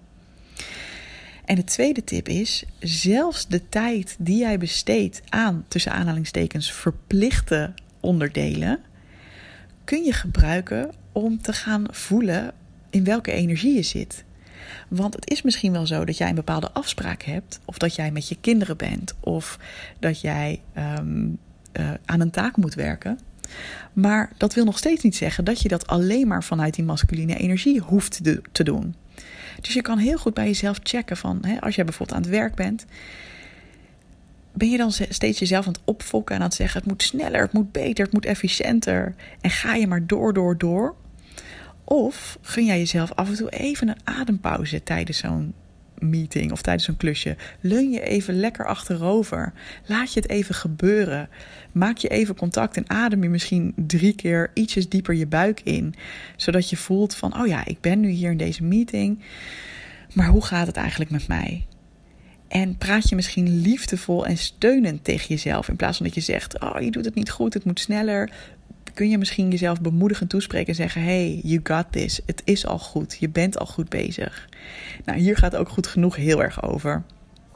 En 1.45 1.55
de 1.55 1.63
tweede 1.63 2.03
tip 2.03 2.27
is: 2.27 2.63
zelfs 2.79 3.47
de 3.47 3.69
tijd 3.69 4.15
die 4.19 4.37
jij 4.37 4.57
besteedt 4.57 5.21
aan 5.29 5.65
tussen 5.67 5.91
aanhalingstekens 5.91 6.71
verplichte 6.71 7.73
onderdelen, 7.99 8.79
kun 9.83 10.03
je 10.03 10.13
gebruiken 10.13 10.91
om 11.11 11.41
te 11.41 11.53
gaan 11.53 11.85
voelen 11.89 12.53
in 12.89 13.03
welke 13.03 13.31
energie 13.31 13.75
je 13.75 13.81
zit. 13.81 14.23
Want 14.87 15.13
het 15.13 15.29
is 15.29 15.41
misschien 15.41 15.71
wel 15.71 15.87
zo 15.87 16.05
dat 16.05 16.17
jij 16.17 16.29
een 16.29 16.35
bepaalde 16.35 16.71
afspraak 16.71 17.23
hebt, 17.23 17.59
of 17.65 17.77
dat 17.77 17.95
jij 17.95 18.11
met 18.11 18.27
je 18.27 18.37
kinderen 18.41 18.77
bent, 18.77 19.13
of 19.19 19.59
dat 19.99 20.21
jij 20.21 20.61
um, 20.77 21.37
uh, 21.79 21.89
aan 22.05 22.19
een 22.19 22.31
taak 22.31 22.57
moet 22.57 22.73
werken. 22.73 23.19
Maar 23.93 24.31
dat 24.37 24.53
wil 24.53 24.65
nog 24.65 24.77
steeds 24.77 25.03
niet 25.03 25.15
zeggen 25.15 25.45
dat 25.45 25.61
je 25.61 25.67
dat 25.67 25.87
alleen 25.87 26.27
maar 26.27 26.43
vanuit 26.43 26.73
die 26.73 26.85
masculine 26.85 27.35
energie 27.35 27.79
hoeft 27.79 28.21
te 28.51 28.63
doen. 28.63 28.95
Dus 29.61 29.73
je 29.73 29.81
kan 29.81 29.97
heel 29.97 30.17
goed 30.17 30.33
bij 30.33 30.45
jezelf 30.45 30.79
checken 30.83 31.17
van, 31.17 31.39
hè, 31.41 31.61
als 31.61 31.75
jij 31.75 31.85
bijvoorbeeld 31.85 32.17
aan 32.17 32.23
het 32.23 32.31
werk 32.31 32.55
bent, 32.55 32.85
ben 34.53 34.69
je 34.69 34.77
dan 34.77 34.91
steeds 34.91 35.39
jezelf 35.39 35.67
aan 35.67 35.73
het 35.73 35.81
opfokken 35.83 36.35
en 36.35 36.41
aan 36.41 36.47
het 36.47 36.55
zeggen: 36.55 36.79
het 36.79 36.89
moet 36.89 37.03
sneller, 37.03 37.41
het 37.41 37.53
moet 37.53 37.71
beter, 37.71 38.03
het 38.03 38.13
moet 38.13 38.25
efficiënter. 38.25 39.15
En 39.41 39.49
ga 39.49 39.73
je 39.75 39.87
maar 39.87 40.07
door, 40.07 40.33
door, 40.33 40.57
door. 40.57 40.95
Of 41.83 42.37
gun 42.41 42.65
jij 42.65 42.77
jezelf 42.77 43.11
af 43.13 43.29
en 43.29 43.35
toe 43.35 43.49
even 43.49 43.87
een 43.87 44.01
adempauze 44.03 44.83
tijdens 44.83 45.17
zo'n 45.17 45.53
meeting 46.09 46.51
of 46.51 46.61
tijdens 46.61 46.85
zo'n 46.85 46.97
klusje. 46.97 47.35
Leun 47.59 47.91
je 47.91 48.01
even 48.01 48.39
lekker 48.39 48.65
achterover. 48.65 49.53
Laat 49.85 50.13
je 50.13 50.19
het 50.19 50.29
even 50.29 50.55
gebeuren. 50.55 51.29
Maak 51.71 51.97
je 51.97 52.07
even 52.07 52.35
contact 52.35 52.77
en 52.77 52.89
adem 52.89 53.23
je 53.23 53.29
misschien 53.29 53.73
drie 53.75 54.15
keer 54.15 54.51
ietsjes 54.53 54.89
dieper 54.89 55.13
je 55.13 55.27
buik 55.27 55.61
in. 55.63 55.93
Zodat 56.35 56.69
je 56.69 56.77
voelt 56.77 57.15
van, 57.15 57.39
oh 57.39 57.47
ja, 57.47 57.65
ik 57.65 57.81
ben 57.81 57.99
nu 57.99 58.09
hier 58.09 58.31
in 58.31 58.37
deze 58.37 58.63
meeting. 58.63 59.19
Maar 60.13 60.27
hoe 60.27 60.45
gaat 60.45 60.67
het 60.67 60.75
eigenlijk 60.75 61.11
met 61.11 61.27
mij? 61.27 61.65
En 62.53 62.77
praat 62.77 63.09
je 63.09 63.15
misschien 63.15 63.61
liefdevol 63.61 64.25
en 64.25 64.37
steunend 64.37 65.03
tegen 65.03 65.27
jezelf. 65.27 65.69
In 65.69 65.75
plaats 65.75 65.97
van 65.97 66.05
dat 66.05 66.15
je 66.15 66.21
zegt: 66.21 66.59
Oh, 66.59 66.81
je 66.81 66.91
doet 66.91 67.05
het 67.05 67.15
niet 67.15 67.29
goed, 67.29 67.53
het 67.53 67.65
moet 67.65 67.79
sneller. 67.79 68.29
Kun 68.93 69.09
je 69.09 69.17
misschien 69.17 69.49
jezelf 69.49 69.81
bemoedigend 69.81 70.29
toespreken 70.29 70.67
en 70.67 70.75
zeggen: 70.75 71.03
Hey, 71.03 71.39
you 71.43 71.59
got 71.63 71.85
this. 71.89 72.21
Het 72.25 72.41
is 72.45 72.65
al 72.65 72.79
goed. 72.79 73.17
Je 73.19 73.29
bent 73.29 73.59
al 73.59 73.65
goed 73.65 73.89
bezig. 73.89 74.49
Nou, 75.05 75.19
hier 75.19 75.37
gaat 75.37 75.55
ook 75.55 75.69
goed 75.69 75.87
genoeg 75.87 76.15
heel 76.15 76.43
erg 76.43 76.63
over. 76.63 77.03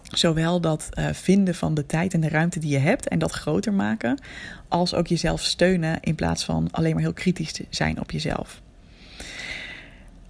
Zowel 0.04 0.62
dat 0.62 0.90
uh, 0.94 1.08
vinden 1.12 1.56
van 1.56 1.74
de 1.74 1.86
tijd 1.86 2.14
en 2.14 2.22
de 2.22 2.30
ruimte 2.30 2.60
die 2.60 2.72
je 2.72 2.78
hebt 2.78 3.08
en 3.08 3.20
dat 3.20 3.32
groter 3.32 3.74
maken, 3.74 4.22
als 4.68 4.94
ook 4.94 5.08
jezelf 5.08 5.42
steunen 5.42 5.98
in 6.02 6.16
plaats 6.16 6.46
van 6.46 6.68
alleen 6.72 6.94
maar 6.94 7.02
heel 7.02 7.14
kritisch 7.14 7.52
te 7.52 7.66
zijn 7.70 8.00
op 8.00 8.12
jezelf. 8.12 8.62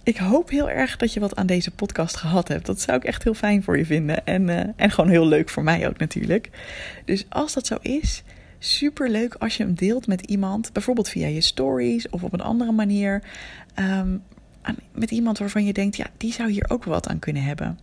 Ik 0.02 0.16
hoop 0.16 0.50
heel 0.50 0.70
erg 0.70 0.96
dat 0.96 1.12
je 1.12 1.20
wat 1.20 1.36
aan 1.36 1.46
deze 1.46 1.70
podcast 1.70 2.16
gehad 2.16 2.48
hebt. 2.48 2.66
Dat 2.66 2.80
zou 2.80 2.96
ik 2.96 3.04
echt 3.04 3.24
heel 3.24 3.34
fijn 3.34 3.62
voor 3.62 3.78
je 3.78 3.86
vinden. 3.86 4.26
En, 4.26 4.48
uh, 4.48 4.60
en 4.76 4.90
gewoon 4.90 5.10
heel 5.10 5.26
leuk 5.26 5.48
voor 5.48 5.62
mij 5.62 5.88
ook 5.88 5.98
natuurlijk. 5.98 6.50
Dus 7.04 7.26
als 7.28 7.52
dat 7.52 7.66
zo 7.66 7.76
is, 7.80 8.22
super 8.58 9.10
leuk 9.10 9.34
als 9.34 9.56
je 9.56 9.62
hem 9.62 9.74
deelt 9.74 10.06
met 10.06 10.20
iemand. 10.20 10.72
Bijvoorbeeld 10.72 11.08
via 11.08 11.26
je 11.26 11.40
stories 11.40 12.08
of 12.08 12.22
op 12.22 12.32
een 12.32 12.40
andere 12.40 12.72
manier. 12.72 13.22
Um, 13.80 14.22
met 14.92 15.10
iemand 15.10 15.38
waarvan 15.38 15.64
je 15.64 15.72
denkt, 15.72 15.96
ja, 15.96 16.06
die 16.16 16.32
zou 16.32 16.50
hier 16.50 16.64
ook 16.68 16.84
wat 16.84 17.08
aan 17.08 17.18
kunnen 17.18 17.42
hebben. 17.42 17.78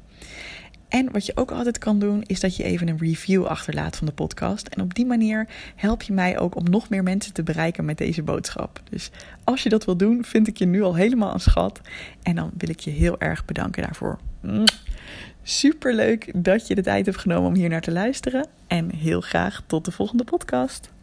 En 0.87 1.11
wat 1.11 1.25
je 1.25 1.35
ook 1.35 1.51
altijd 1.51 1.77
kan 1.77 1.99
doen, 1.99 2.23
is 2.25 2.39
dat 2.39 2.55
je 2.55 2.63
even 2.63 2.87
een 2.87 2.97
review 2.97 3.45
achterlaat 3.45 3.95
van 3.95 4.07
de 4.07 4.13
podcast. 4.13 4.67
En 4.67 4.81
op 4.81 4.93
die 4.93 5.05
manier 5.05 5.47
help 5.75 6.01
je 6.01 6.13
mij 6.13 6.39
ook 6.39 6.55
om 6.55 6.69
nog 6.69 6.89
meer 6.89 7.03
mensen 7.03 7.33
te 7.33 7.43
bereiken 7.43 7.85
met 7.85 7.97
deze 7.97 8.23
boodschap. 8.23 8.81
Dus 8.89 9.11
als 9.43 9.63
je 9.63 9.69
dat 9.69 9.85
wil 9.85 9.97
doen, 9.97 10.23
vind 10.23 10.47
ik 10.47 10.57
je 10.57 10.65
nu 10.65 10.81
al 10.81 10.95
helemaal 10.95 11.33
een 11.33 11.39
schat. 11.39 11.81
En 12.23 12.35
dan 12.35 12.51
wil 12.57 12.69
ik 12.69 12.79
je 12.79 12.91
heel 12.91 13.19
erg 13.19 13.45
bedanken 13.45 13.83
daarvoor. 13.83 14.19
Super 15.47 15.93
leuk 15.93 16.31
dat 16.35 16.67
je 16.67 16.75
de 16.75 16.81
tijd 16.81 17.05
hebt 17.05 17.17
genomen 17.17 17.47
om 17.47 17.55
hier 17.55 17.69
naar 17.69 17.81
te 17.81 17.91
luisteren. 17.91 18.47
En 18.67 18.95
heel 18.95 19.21
graag 19.21 19.61
tot 19.65 19.85
de 19.85 19.91
volgende 19.91 20.23
podcast. 20.23 20.93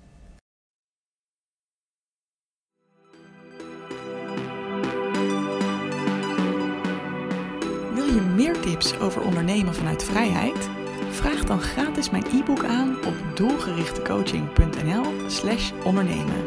je 8.14 8.20
meer 8.20 8.60
tips 8.60 8.98
over 8.98 9.22
ondernemen 9.22 9.74
vanuit 9.74 10.04
vrijheid? 10.04 10.68
Vraag 11.10 11.44
dan 11.44 11.60
gratis 11.60 12.10
mijn 12.10 12.24
e-book 12.24 12.64
aan 12.64 13.06
op 13.06 13.36
doelgerichtecoaching.nl/slash 13.36 15.72
ondernemen. 15.84 16.44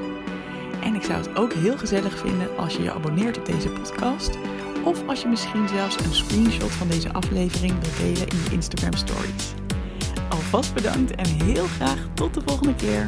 En 0.83 0.95
ik 0.95 1.03
zou 1.03 1.17
het 1.17 1.35
ook 1.35 1.53
heel 1.53 1.77
gezellig 1.77 2.17
vinden 2.17 2.57
als 2.57 2.75
je 2.75 2.83
je 2.83 2.91
abonneert 2.91 3.37
op 3.37 3.45
deze 3.45 3.69
podcast. 3.69 4.37
Of 4.85 5.07
als 5.07 5.21
je 5.21 5.27
misschien 5.27 5.67
zelfs 5.67 5.97
een 5.99 6.13
screenshot 6.13 6.71
van 6.71 6.87
deze 6.87 7.13
aflevering 7.13 7.73
wilt 7.81 7.97
delen 7.97 8.27
in 8.27 8.37
je 8.43 8.51
Instagram 8.51 8.93
stories. 8.93 9.53
Alvast 10.29 10.73
bedankt 10.73 11.15
en 11.15 11.25
heel 11.25 11.65
graag 11.65 12.07
tot 12.13 12.33
de 12.33 12.41
volgende 12.45 12.75
keer. 12.75 13.07